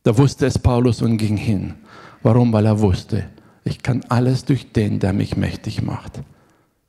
[0.02, 1.74] Da wusste es Paulus und ging hin.
[2.22, 2.52] Warum?
[2.52, 3.24] Weil er wusste,
[3.64, 6.20] ich kann alles durch den, der mich mächtig macht.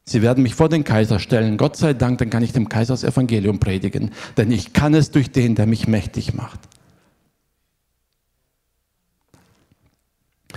[0.05, 1.57] Sie werden mich vor den Kaiser stellen.
[1.57, 4.11] Gott sei Dank, dann kann ich dem Kaiser das Evangelium predigen.
[4.35, 6.59] Denn ich kann es durch den, der mich mächtig macht.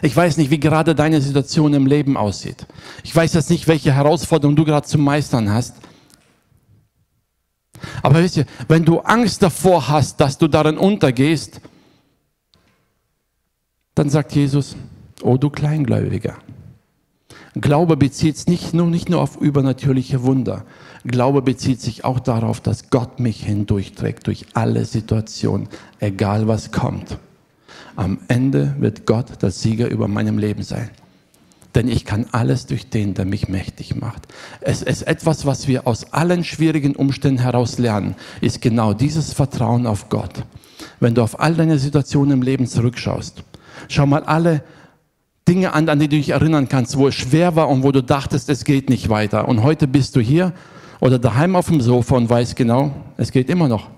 [0.02, 2.66] Ich weiß nicht, wie gerade deine Situation im Leben aussieht.
[3.02, 5.74] Ich weiß jetzt nicht, welche Herausforderungen du gerade zu meistern hast.
[8.02, 11.61] Aber wisst ihr, wenn du Angst davor hast, dass du darin untergehst,
[13.94, 14.76] dann sagt Jesus,
[15.22, 16.37] oh du Kleingläubiger.
[17.54, 20.66] Glaube bezieht sich nicht nur, nicht nur auf übernatürliche Wunder.
[21.04, 27.18] Glaube bezieht sich auch darauf, dass Gott mich hindurchträgt durch alle Situationen, egal was kommt.
[27.96, 30.90] Am Ende wird Gott der Sieger über meinem Leben sein.
[31.74, 34.22] Denn ich kann alles durch den, der mich mächtig macht.
[34.61, 39.87] Es ist etwas, was wir aus allen schwierigen Umständen heraus lernen, ist genau dieses Vertrauen
[39.87, 40.44] auf Gott.
[41.00, 43.42] Wenn du auf all deine Situationen im Leben zurückschaust,
[43.88, 44.62] schau mal alle
[45.48, 48.02] Dinge an, an die du dich erinnern kannst, wo es schwer war und wo du
[48.02, 49.46] dachtest, es geht nicht weiter.
[49.46, 50.52] Und heute bist du hier
[51.00, 53.88] oder daheim auf dem Sofa und weißt genau, es geht immer noch.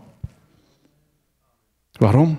[2.00, 2.38] Warum?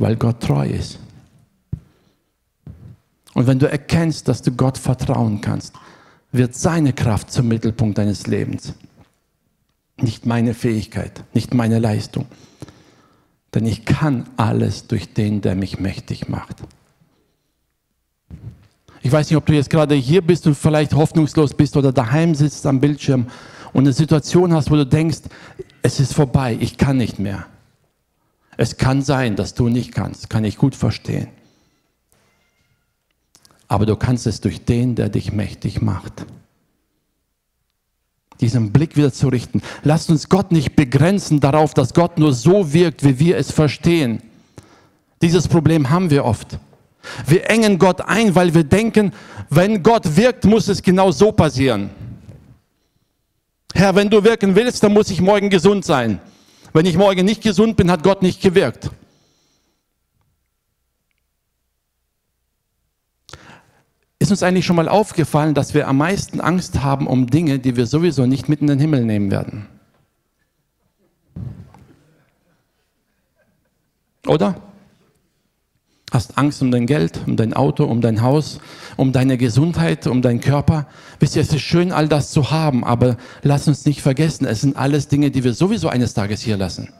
[0.00, 0.98] Weil Gott treu ist.
[3.34, 5.74] Und wenn du erkennst, dass du Gott vertrauen kannst,
[6.32, 8.72] wird seine Kraft zum Mittelpunkt deines Lebens.
[9.98, 12.26] Nicht meine Fähigkeit, nicht meine Leistung.
[13.54, 16.56] Denn ich kann alles durch den, der mich mächtig macht.
[19.02, 22.34] Ich weiß nicht, ob du jetzt gerade hier bist und vielleicht hoffnungslos bist oder daheim
[22.34, 23.26] sitzt am Bildschirm
[23.72, 25.20] und eine Situation hast, wo du denkst,
[25.82, 27.46] es ist vorbei, ich kann nicht mehr.
[28.60, 31.28] Es kann sein, dass du nicht kannst, kann ich gut verstehen.
[33.68, 36.26] Aber du kannst es durch den, der dich mächtig macht.
[38.42, 39.62] Diesen Blick wieder zu richten.
[39.82, 44.20] Lasst uns Gott nicht begrenzen darauf, dass Gott nur so wirkt, wie wir es verstehen.
[45.22, 46.58] Dieses Problem haben wir oft.
[47.26, 49.14] Wir engen Gott ein, weil wir denken,
[49.48, 51.88] wenn Gott wirkt, muss es genau so passieren.
[53.72, 56.20] Herr, wenn du wirken willst, dann muss ich morgen gesund sein.
[56.72, 58.90] Wenn ich morgen nicht gesund bin, hat Gott nicht gewirkt.
[64.18, 67.76] Ist uns eigentlich schon mal aufgefallen, dass wir am meisten Angst haben um Dinge, die
[67.76, 69.66] wir sowieso nicht mit in den Himmel nehmen werden?
[74.26, 74.69] Oder?
[76.10, 78.58] Hast Angst um dein Geld, um dein Auto, um dein Haus,
[78.96, 80.86] um deine Gesundheit, um deinen Körper.
[81.20, 84.60] Wisst ihr, es ist schön, all das zu haben, aber lass uns nicht vergessen, es
[84.60, 86.92] sind alles Dinge, die wir sowieso eines Tages hier lassen.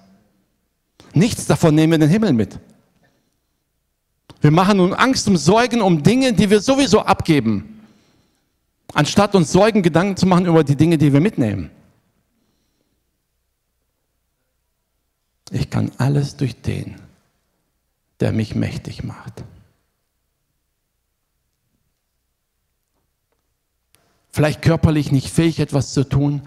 [1.13, 2.59] Nichts davon nehmen wir in den Himmel mit.
[4.41, 7.81] Wir machen nun Angst um Sorgen um Dinge, die wir sowieso abgeben,
[8.95, 11.71] anstatt uns Sorgen Gedanken zu machen über die Dinge, die wir mitnehmen.
[15.51, 16.95] Ich kann alles durch den,
[18.21, 19.45] der mich mächtig macht.
[24.33, 26.43] Vielleicht körperlich nicht fähig, etwas zu tun,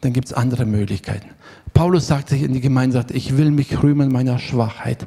[0.00, 1.30] dann gibt es andere Möglichkeiten.
[1.74, 5.06] Paulus sagte in die Gemeinde, sagt, ich will mich rühmen meiner Schwachheit,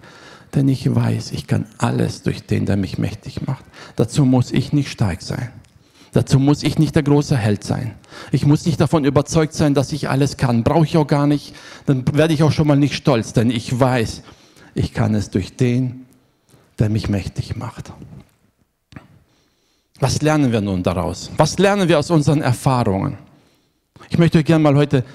[0.56, 3.66] denn ich weiß, ich kann alles durch den, der mich mächtig macht.
[3.96, 5.50] Dazu muss ich nicht stark sein.
[6.14, 7.94] Dazu muss ich nicht der große Held sein.
[8.34, 10.64] Ich muss nicht davon überzeugt sein, dass ich alles kann.
[10.64, 11.56] Brauche ich auch gar nicht.
[11.86, 14.24] Dann werde ich auch schon mal nicht stolz, denn ich weiß,
[14.76, 16.06] ich kann es durch den,
[16.82, 17.94] der mich mächtig macht.
[20.00, 21.30] Was lernen wir nun daraus?
[21.38, 23.18] Was lernen wir aus unseren Erfahrungen?
[24.10, 25.06] Ich möchte euch gerne mal heute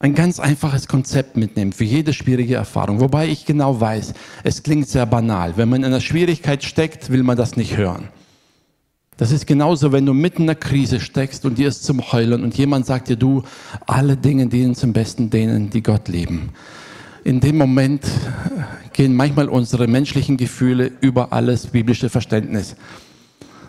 [0.00, 3.00] ein ganz einfaches Konzept mitnehmen für jede schwierige Erfahrung.
[3.00, 5.56] Wobei ich genau weiß, es klingt sehr banal.
[5.56, 8.08] Wenn man in einer Schwierigkeit steckt, will man das nicht hören.
[9.16, 12.42] Das ist genauso, wenn du mitten in einer Krise steckst und dir ist zum Heulen
[12.42, 13.44] und jemand sagt dir, du,
[13.86, 16.50] alle Dinge dienen zum Besten denen, die Gott lieben.
[17.24, 18.02] In dem Moment
[18.96, 22.76] gehen manchmal unsere menschlichen Gefühle über alles biblische Verständnis.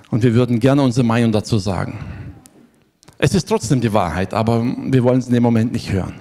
[0.09, 1.99] Und wir würden gerne unsere Meinung dazu sagen.
[3.17, 6.13] Es ist trotzdem die Wahrheit, aber wir wollen es in dem Moment nicht hören.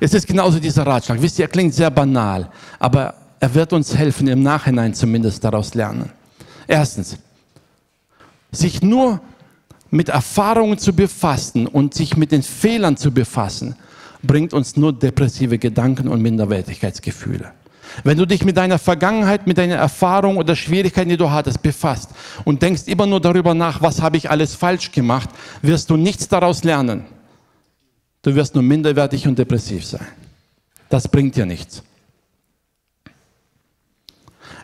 [0.00, 1.22] Es ist genauso dieser Ratschlag.
[1.22, 5.74] Wisst ihr, er klingt sehr banal, aber er wird uns helfen, im Nachhinein zumindest daraus
[5.74, 6.10] lernen.
[6.66, 7.18] Erstens,
[8.50, 9.20] sich nur
[9.90, 13.76] mit Erfahrungen zu befassen und sich mit den Fehlern zu befassen,
[14.22, 17.52] bringt uns nur depressive Gedanken und Minderwertigkeitsgefühle.
[18.04, 22.10] Wenn du dich mit deiner Vergangenheit, mit deiner Erfahrung oder Schwierigkeiten, die du hattest, befasst
[22.44, 25.30] und denkst immer nur darüber nach, was habe ich alles falsch gemacht,
[25.62, 27.04] wirst du nichts daraus lernen.
[28.22, 30.06] Du wirst nur minderwertig und depressiv sein.
[30.88, 31.82] Das bringt dir nichts.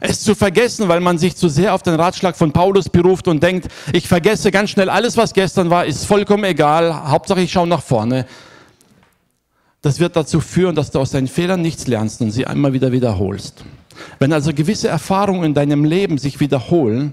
[0.04, 3.40] Es zu vergessen, weil man sich zu sehr auf den Ratschlag von Paulus beruft und
[3.40, 7.68] denkt, ich vergesse ganz schnell alles, was gestern war, ist vollkommen egal, Hauptsache ich schaue
[7.68, 8.26] nach vorne.
[9.82, 12.92] Das wird dazu führen, dass du aus deinen Fehlern nichts lernst und sie einmal wieder
[12.92, 13.64] wiederholst.
[14.20, 17.12] Wenn also gewisse Erfahrungen in deinem Leben sich wiederholen,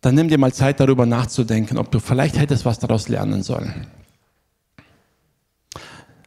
[0.00, 3.86] dann nimm dir mal Zeit darüber nachzudenken, ob du vielleicht hättest was daraus lernen sollen.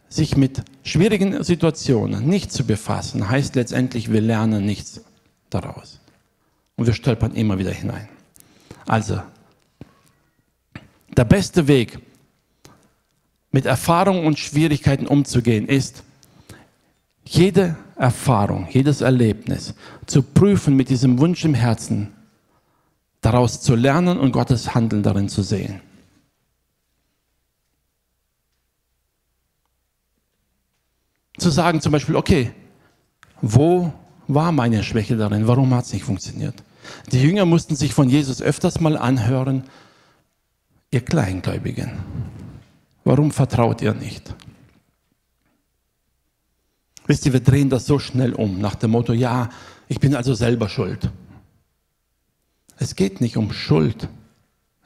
[0.09, 5.01] Sich mit schwierigen Situationen nicht zu befassen, heißt letztendlich, wir lernen nichts
[5.49, 5.99] daraus.
[6.77, 8.07] Und wir stolpern immer wieder hinein.
[8.87, 9.21] Also,
[11.15, 11.99] der beste Weg,
[13.57, 16.03] mit Erfahrungen und Schwierigkeiten umzugehen, ist,
[17.25, 19.73] jede Erfahrung, jedes Erlebnis
[20.05, 22.13] zu prüfen mit diesem Wunsch im Herzen,
[23.19, 25.81] daraus zu lernen und Gottes Handeln darin zu sehen.
[31.39, 32.51] Zu sagen zum Beispiel, okay,
[33.41, 33.91] wo
[34.27, 35.47] war meine Schwäche darin?
[35.47, 36.63] Warum hat es nicht funktioniert?
[37.11, 39.63] Die Jünger mussten sich von Jesus öfters mal anhören,
[40.91, 42.36] ihr Kleingläubigen.
[43.07, 44.35] Warum vertraut ihr nicht?
[47.05, 49.47] Wisst ihr, wir drehen das so schnell um, nach dem Motto, ja,
[49.87, 51.09] ich bin also selber schuld.
[52.75, 54.09] Es geht nicht um Schuld.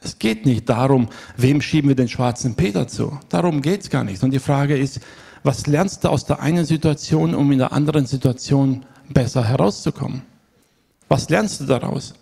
[0.01, 3.17] Es geht nicht darum, wem schieben wir den schwarzen Peter zu.
[3.29, 4.21] Darum geht es gar nicht.
[4.21, 4.99] Und die Frage ist,
[5.41, 10.21] was lernst du aus der einen Situation, um in der anderen Situation besser herauszukommen?
[11.09, 12.13] Was lernst du daraus?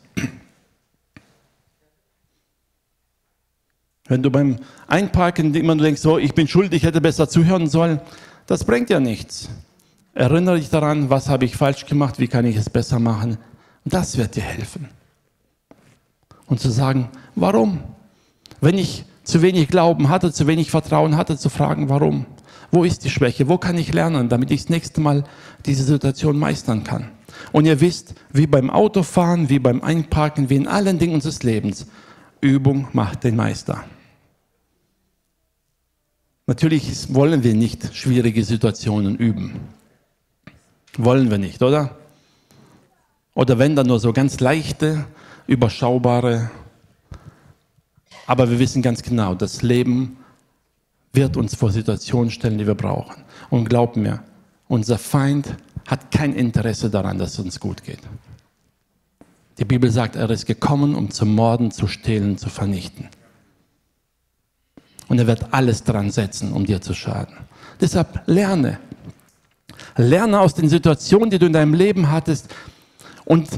[4.10, 7.68] Wenn du beim Einparken immer nur denkst, so, ich bin schuld, ich hätte besser zuhören
[7.68, 8.02] sollen,
[8.48, 9.50] das bringt ja nichts.
[10.16, 13.38] Erinnere dich daran, was habe ich falsch gemacht, wie kann ich es besser machen.
[13.86, 14.90] das wird dir helfen.
[16.48, 17.82] Und zu sagen, warum?
[18.60, 22.26] Wenn ich zu wenig Glauben hatte, zu wenig Vertrauen hatte, zu fragen, warum?
[22.72, 23.48] Wo ist die Schwäche?
[23.48, 25.24] Wo kann ich lernen, damit ich das nächste Mal
[25.68, 27.12] diese Situation meistern kann?
[27.52, 31.86] Und ihr wisst, wie beim Autofahren, wie beim Einparken, wie in allen Dingen unseres Lebens,
[32.42, 33.84] Übung macht den Meister.
[36.50, 39.60] Natürlich wollen wir nicht schwierige Situationen üben.
[40.98, 41.96] Wollen wir nicht, oder?
[43.36, 45.06] Oder wenn dann nur so ganz leichte,
[45.46, 46.50] überschaubare.
[48.26, 50.18] Aber wir wissen ganz genau, das Leben
[51.14, 53.24] wird uns vor Situationen stellen, die wir brauchen.
[53.52, 54.24] Und glaub mir,
[54.68, 58.02] unser Feind hat kein Interesse daran, dass es uns gut geht.
[59.60, 63.08] Die Bibel sagt, er ist gekommen, um zu morden, zu stehlen, zu vernichten.
[65.10, 67.36] Und er wird alles dran setzen, um dir zu schaden.
[67.82, 68.80] Deshalb lerne.
[69.98, 72.48] Lerne aus den Situationen, die du in deinem Leben hattest.
[73.26, 73.50] Und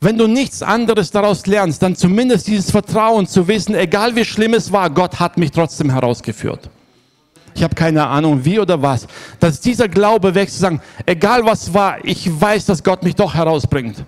[0.00, 4.54] wenn du nichts anderes daraus lernst, dann zumindest dieses Vertrauen zu wissen, egal wie schlimm
[4.54, 6.68] es war, Gott hat mich trotzdem herausgeführt.
[7.54, 9.08] Ich habe keine Ahnung wie oder was.
[9.40, 13.34] Dass dieser Glaube wächst zu sagen, egal was war, ich weiß, dass Gott mich doch
[13.34, 14.04] herausbringt.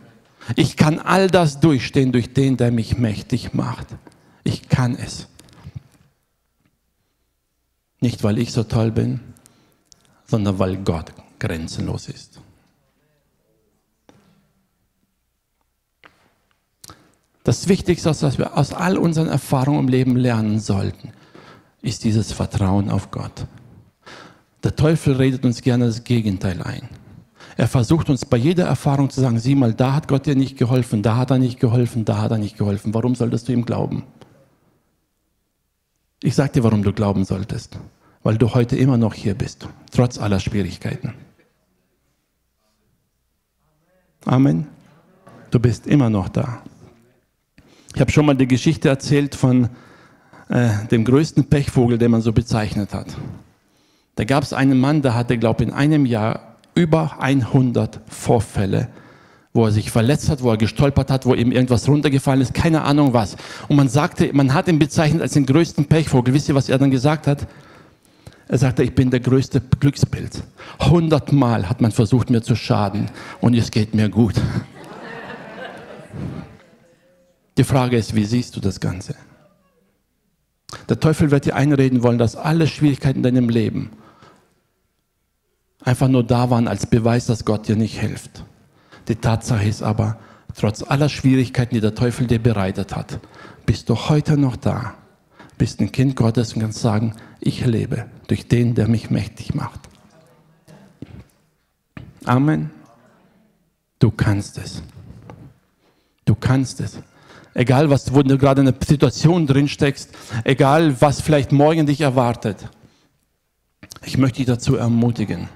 [0.55, 3.89] Ich kann all das durchstehen durch den, der mich mächtig macht.
[4.45, 5.27] Ich kann es.
[8.01, 9.21] Nicht, weil ich so toll bin,
[10.27, 12.41] sondern weil Gott grenzenlos ist.
[17.45, 21.13] Das Wichtigste, was wir aus all unseren Erfahrungen im Leben lernen sollten,
[21.83, 23.47] ist dieses Vertrauen auf Gott.
[24.63, 26.89] Der Teufel redet uns gerne das Gegenteil ein.
[27.57, 30.59] Er versucht uns bei jeder Erfahrung zu sagen, sieh mal, da hat Gott dir nicht
[30.59, 32.95] geholfen, da hat er nicht geholfen, da hat er nicht geholfen.
[32.95, 34.05] Warum solltest du ihm glauben?
[36.23, 37.79] Ich sage dir, warum du glauben solltest.
[38.23, 41.15] Weil du heute immer noch hier bist, trotz aller Schwierigkeiten.
[44.27, 44.67] Amen.
[45.51, 46.63] Du bist immer noch da.
[47.95, 49.71] Ich habe schon mal die Geschichte erzählt von
[50.51, 53.17] äh, dem größten Pechvogel, den man so bezeichnet hat.
[54.17, 58.89] Da gab es einen Mann, der hatte, glaube ich, in einem Jahr über 100 Vorfälle,
[59.53, 62.83] wo er sich verletzt hat, wo er gestolpert hat, wo ihm irgendwas runtergefallen ist, keine
[62.83, 63.37] Ahnung was.
[63.69, 66.35] Und man sagte, man hat ihn bezeichnet als den größten Pechvogel.
[66.35, 67.47] Wisst ihr, was er dann gesagt hat?
[68.47, 70.43] Er sagte, ich bin der größte Glückspilz.
[70.81, 74.35] Hundertmal hat man versucht, mir zu schaden und es geht mir gut.
[77.57, 79.15] Die Frage ist, wie siehst du das Ganze?
[80.89, 83.91] Der Teufel wird dir einreden wollen, dass alle Schwierigkeiten in deinem Leben
[85.83, 88.45] einfach nur da waren als Beweis, dass Gott dir nicht hilft.
[89.09, 90.19] Die Tatsache ist aber,
[90.55, 93.21] trotz aller Schwierigkeiten, die der Teufel dir bereitet hat,
[93.67, 94.95] bist du heute noch da,
[95.59, 99.81] bist ein Kind Gottes und kannst sagen, ich lebe durch den, der mich mächtig macht.
[102.25, 102.71] Amen.
[103.99, 104.83] Du kannst es.
[106.25, 106.99] Du kannst es.
[107.55, 110.11] Egal, was, wo du gerade in einer Situation drin steckst,
[110.45, 112.69] egal, was vielleicht morgen dich erwartet.
[114.05, 115.49] Ich möchte dich dazu ermutigen.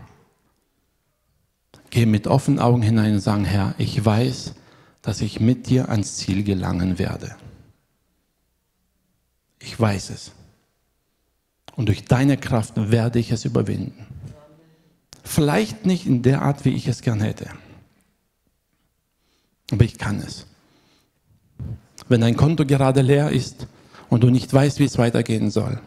[1.95, 4.55] Geh mit offenen Augen hinein und sag, Herr, ich weiß,
[5.01, 7.37] dass ich mit dir ans Ziel gelangen werde.
[9.61, 10.33] Ich weiß es.
[11.77, 14.09] Und durch deine Kraft werde ich es überwinden.
[15.23, 17.49] Vielleicht nicht in der Art, wie ich es gern hätte.
[19.71, 20.49] Aber ich kann es.
[22.09, 23.69] Wenn dein Konto gerade leer ist
[24.09, 25.81] und du nicht weißt, wie es weitergehen soll,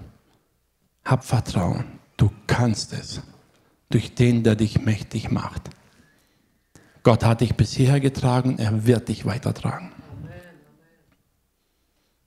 [1.03, 1.83] hab Vertrauen.
[2.15, 3.21] Du kannst es.
[3.89, 5.69] Durch den, der dich mächtig macht.
[7.07, 9.93] Gott hat dich bisher getragen, er wird dich weitertragen.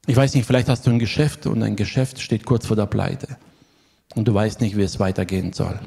[0.07, 2.87] Ich weiß nicht, vielleicht hast du ein Geschäft und ein Geschäft steht kurz vor der
[2.87, 3.37] Pleite
[4.15, 5.79] und du weißt nicht, wie es weitergehen soll.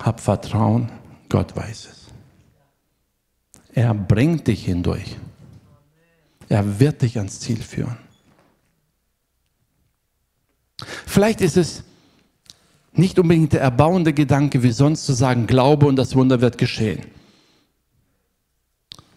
[0.00, 0.90] Hab Vertrauen,
[1.28, 2.06] Gott weiß es.
[3.72, 5.16] Er bringt dich hindurch.
[6.48, 7.98] Er wird dich ans Ziel führen.
[11.06, 11.84] Vielleicht ist es
[12.98, 17.00] nicht unbedingt der erbauende Gedanke, wie sonst zu sagen, Glaube und das Wunder wird geschehen.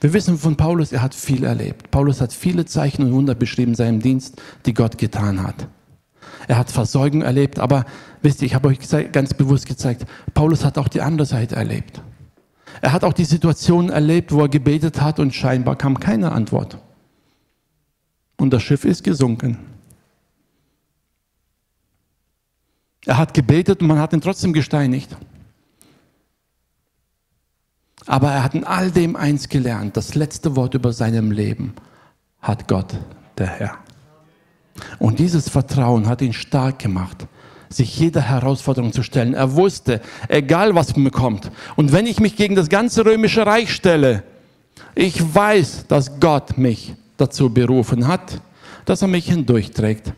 [0.02, 1.92] Wir wissen von Paulus, er hat viel erlebt.
[1.92, 5.68] Paulus hat viele Zeichen und Wunder beschrieben in seinem Dienst, die Gott getan hat.
[6.48, 7.86] Er hat Versorgung erlebt, aber
[8.22, 8.80] wisst ihr, ich habe euch
[9.12, 12.02] ganz bewusst gezeigt, Paulus hat auch die andere Seite erlebt.
[12.82, 16.78] Er hat auch die Situation erlebt, wo er gebetet hat und scheinbar kam keine Antwort.
[18.38, 19.58] Und das Schiff ist gesunken.
[23.06, 25.16] Er hat gebetet und man hat ihn trotzdem gesteinigt.
[28.06, 29.95] Aber er hat in all dem eins gelernt.
[29.95, 31.74] Das letzte Wort über seinem Leben
[32.41, 32.97] hat Gott,
[33.38, 33.78] der Herr.
[34.97, 37.28] Und dieses Vertrauen hat ihn stark gemacht
[37.70, 39.34] sich jeder Herausforderung zu stellen.
[39.34, 43.74] Er wusste, egal was mir kommt, und wenn ich mich gegen das ganze römische Reich
[43.74, 44.24] stelle,
[44.95, 48.41] ich weiß, dass Gott mich dazu berufen hat,
[48.86, 50.14] dass er mich hindurchträgt.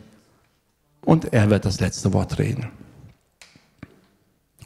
[1.04, 2.68] Und er wird das letzte Wort reden.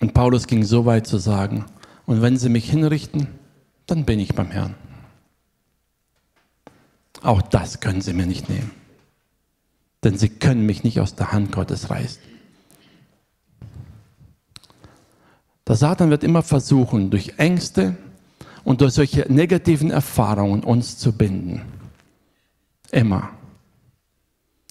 [0.01, 1.65] Und Paulus ging so weit zu sagen,
[2.05, 3.29] und wenn sie mich hinrichten,
[3.87, 4.75] dann bin ich beim Herrn.
[7.23, 8.71] Auch das können sie mir nicht nehmen.
[10.05, 12.23] Denn sie können mich nicht aus der Hand Gottes reißen.
[15.67, 17.97] Der Satan wird immer versuchen, durch Ängste
[18.63, 21.63] und durch solche negativen Erfahrungen uns zu binden.
[22.93, 23.31] Immer.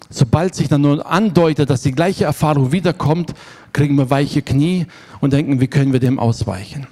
[0.10, 3.34] Sobald sich dann nur andeutet, dass die gleiche Erfahrung wiederkommt,
[3.74, 4.86] kriegen wir weiche Knie
[5.20, 6.88] und denken, wie können wir dem ausweichen.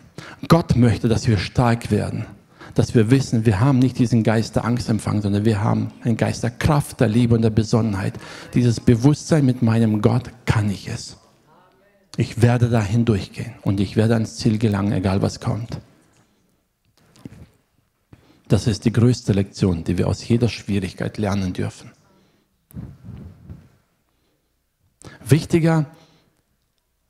[0.48, 2.26] Gott möchte, dass wir stark werden,
[2.76, 6.18] dass wir wissen, wir haben nicht diesen Geist der Angst empfangen, sondern wir haben einen
[6.18, 8.16] Geist der Kraft, der Liebe und der Besonnenheit.
[8.54, 11.18] Dieses Bewusstsein mit meinem Gott kann ich es.
[12.18, 15.80] Ich werde da hindurchgehen und ich werde ans Ziel gelangen, egal was kommt.
[18.48, 21.92] Das ist die größte Lektion, die wir aus jeder Schwierigkeit lernen dürfen.
[25.26, 25.86] Wichtiger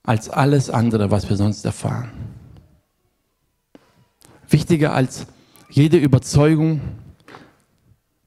[0.03, 2.11] als alles andere, was wir sonst erfahren.
[4.49, 5.26] Wichtiger als
[5.70, 6.82] jede Überzeugung,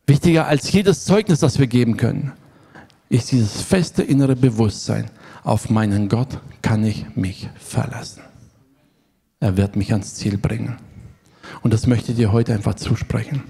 [0.07, 2.33] wichtiger als jedes Zeugnis, das wir geben können,
[3.09, 5.11] ist dieses feste innere Bewusstsein,
[5.45, 8.23] auf meinen Gott kann ich mich verlassen.
[9.39, 10.77] Er wird mich ans Ziel bringen.
[11.63, 13.45] Und das möchte ich dir heute einfach zusprechen.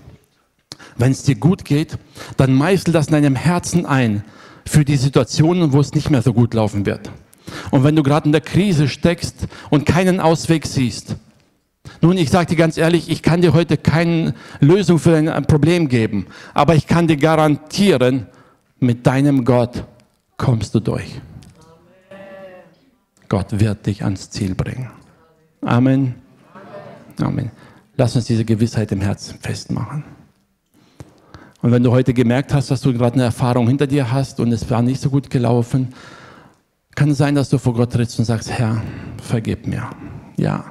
[0.96, 1.98] Wenn es dir gut geht,
[2.36, 4.24] dann meißel das in deinem Herzen ein
[4.66, 7.10] für die Situationen, wo es nicht mehr so gut laufen wird.
[7.70, 11.16] Und wenn du gerade in der Krise steckst und keinen Ausweg siehst,
[12.00, 15.88] nun, ich sage dir ganz ehrlich, ich kann dir heute keine Lösung für ein Problem
[15.88, 18.26] geben, aber ich kann dir garantieren,
[18.78, 19.84] mit deinem Gott
[20.36, 21.20] kommst du durch.
[23.28, 24.90] Gott wird dich ans Ziel bringen.
[25.62, 26.14] Amen.
[27.20, 27.50] Amen.
[27.96, 30.04] Lass uns diese Gewissheit im Herzen festmachen.
[31.62, 34.52] Und wenn du heute gemerkt hast, dass du gerade eine Erfahrung hinter dir hast und
[34.52, 35.88] es war nicht so gut gelaufen,
[36.94, 38.82] kann es sein, dass du vor Gott trittst und sagst, Herr,
[39.22, 39.90] vergib mir.
[40.36, 40.64] Ja,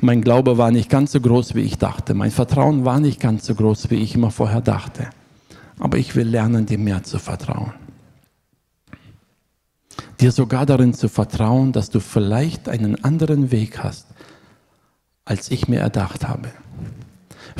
[0.00, 2.14] mein Glaube war nicht ganz so groß, wie ich dachte.
[2.14, 5.10] Mein Vertrauen war nicht ganz so groß, wie ich immer vorher dachte.
[5.78, 7.72] Aber ich will lernen, dir mehr zu vertrauen.
[10.20, 14.06] Dir sogar darin zu vertrauen, dass du vielleicht einen anderen Weg hast,
[15.24, 16.50] als ich mir erdacht habe.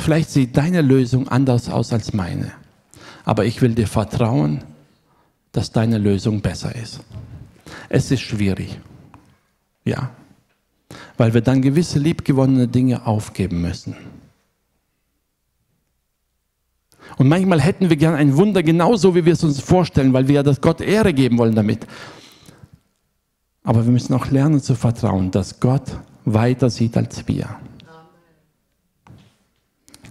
[0.01, 2.51] Vielleicht sieht deine Lösung anders aus als meine.
[3.23, 4.63] Aber ich will dir vertrauen,
[5.51, 7.01] dass deine Lösung besser ist.
[7.87, 8.79] Es ist schwierig.
[9.85, 10.09] Ja,
[11.17, 13.95] weil wir dann gewisse liebgewonnene Dinge aufgeben müssen.
[17.17, 20.35] Und manchmal hätten wir gern ein Wunder genauso, wie wir es uns vorstellen, weil wir
[20.35, 21.85] ja das Gott Ehre geben wollen damit.
[23.63, 27.55] Aber wir müssen auch lernen zu vertrauen, dass Gott weiter sieht als wir.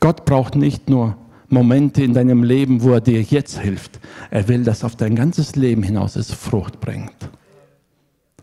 [0.00, 1.16] Gott braucht nicht nur
[1.48, 4.00] Momente in deinem Leben, wo er dir jetzt hilft.
[4.30, 7.12] Er will, dass auf dein ganzes Leben hinaus es Frucht bringt.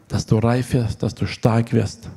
[0.08, 2.10] Dass du reif wirst, dass du stark wirst,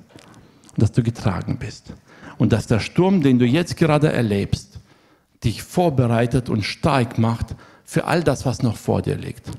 [0.76, 1.94] dass du getragen bist.
[2.38, 4.78] Und dass der Sturm, den du jetzt gerade erlebst,
[5.44, 9.50] dich vorbereitet und stark macht für all das, was noch vor dir liegt.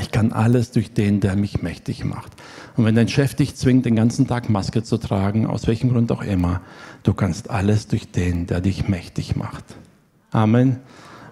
[0.00, 2.32] Ich kann alles durch den, der mich mächtig macht.
[2.76, 6.10] Und wenn dein Chef dich zwingt, den ganzen Tag Maske zu tragen, aus welchem Grund
[6.10, 6.60] auch immer,
[7.04, 9.64] du kannst alles durch den, der dich mächtig macht.
[10.32, 10.80] Amen.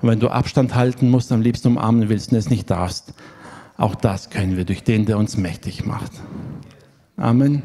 [0.01, 3.15] Und wenn du Abstand halten musst, am liebsten umarmen willst und es nicht darfst,
[3.77, 6.13] auch das können wir durch den, der uns mächtig macht.
[7.17, 7.65] Amen.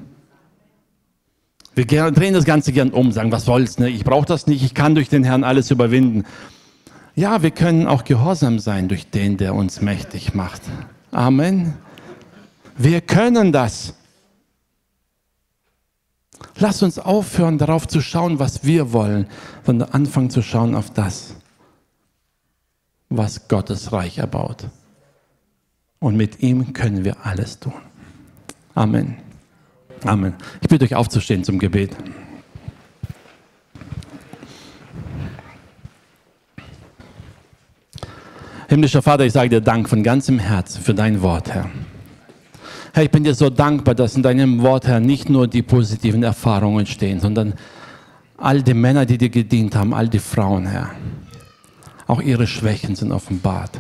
[1.76, 3.88] Wir drehen das Ganze gern um, sagen, was soll's, ne?
[3.89, 6.24] ich brauche das nicht, ich kann durch den Herrn alles überwinden.
[7.18, 10.61] Ja, wir können auch gehorsam sein durch den, der uns mächtig macht.
[11.09, 11.74] Amen.
[12.78, 13.95] Wir können das.
[16.59, 19.26] Lass uns aufhören, darauf zu schauen, was wir wollen,
[19.65, 21.34] sondern anfangen zu schauen auf das,
[23.09, 24.68] was Gottes Reich erbaut.
[25.97, 27.74] Und mit ihm können wir alles tun.
[28.76, 29.18] Amen.
[30.05, 30.36] Amen.
[30.61, 31.97] Ich bitte euch aufzustehen zum Gebet.
[38.70, 41.70] Himmlischer Vater, ich sage dir Dank von ganzem Herzen für dein Wort, Herr.
[42.93, 46.22] Herr, ich bin dir so dankbar, dass in deinem Wort, Herr, nicht nur die positiven
[46.22, 47.53] Erfahrungen stehen, sondern
[48.36, 50.91] all die Männer, die dir gedient haben, all die Frauen, Herr.
[52.07, 53.80] Auch ihre Schwächen sind offenbart.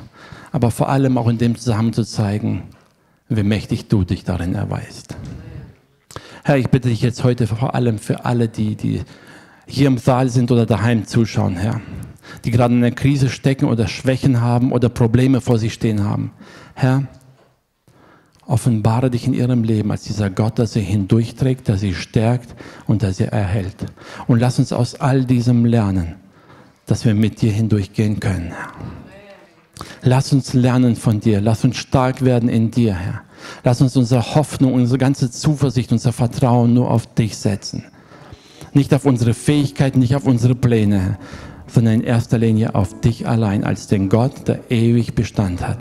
[0.53, 2.63] Aber vor allem auch in dem Zusammenhang zu zeigen,
[3.27, 5.17] wie mächtig du dich darin erweist.
[6.45, 9.01] Herr, ich bitte dich jetzt heute vor allem für alle, die, die
[9.65, 11.81] hier im Saal sind oder daheim zuschauen, Herr,
[12.45, 16.31] die gerade in einer Krise stecken oder Schwächen haben oder Probleme vor sich stehen haben.
[16.75, 17.03] Herr,
[18.45, 22.55] offenbare dich in ihrem Leben als dieser Gott, der sie hindurchträgt, der sie stärkt
[22.85, 23.75] und der sie erhält.
[24.27, 26.15] Und lass uns aus all diesem lernen,
[26.85, 28.73] dass wir mit dir hindurchgehen können, Herr.
[30.01, 31.41] Lass uns lernen von dir.
[31.41, 33.21] Lass uns stark werden in dir, Herr.
[33.63, 37.85] Lass uns unsere Hoffnung, unsere ganze Zuversicht, unser Vertrauen nur auf dich setzen.
[38.73, 41.17] Nicht auf unsere Fähigkeiten, nicht auf unsere Pläne,
[41.67, 45.79] sondern in erster Linie auf dich allein als den Gott, der ewig Bestand hat.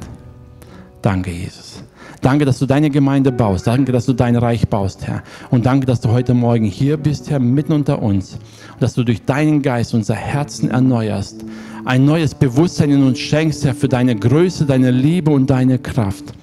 [1.03, 1.83] Danke, Jesus.
[2.23, 3.67] Danke, dass du deine Gemeinde baust.
[3.67, 5.23] Danke, dass du dein Reich baust, Herr.
[5.51, 8.35] Und danke, dass du heute Morgen hier bist, Herr, mitten unter uns.
[8.73, 11.45] Und dass du durch deinen Geist unser Herzen erneuerst.
[11.85, 16.35] Ein neues Bewusstsein in uns schenkst, Herr, für deine Größe, deine Liebe und deine Kraft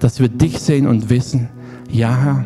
[0.00, 1.48] dass wir dich sehen und wissen,
[1.90, 2.44] ja, Herr,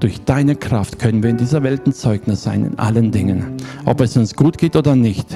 [0.00, 3.56] durch deine Kraft können wir in dieser Welt ein Zeugnis sein in allen Dingen.
[3.84, 5.26] Ob es uns gut geht oder nicht.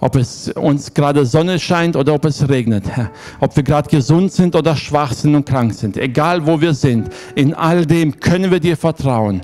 [0.00, 2.84] Ob es uns gerade Sonne scheint oder ob es regnet.
[3.40, 5.96] Ob wir gerade gesund sind oder schwach sind und krank sind.
[5.96, 9.40] Egal wo wir sind, in all dem können wir dir vertrauen,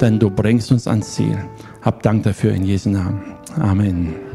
[0.00, 1.38] denn du bringst uns ans Ziel.
[1.82, 3.22] Hab Dank dafür in Jesu Namen.
[3.58, 4.29] Amen.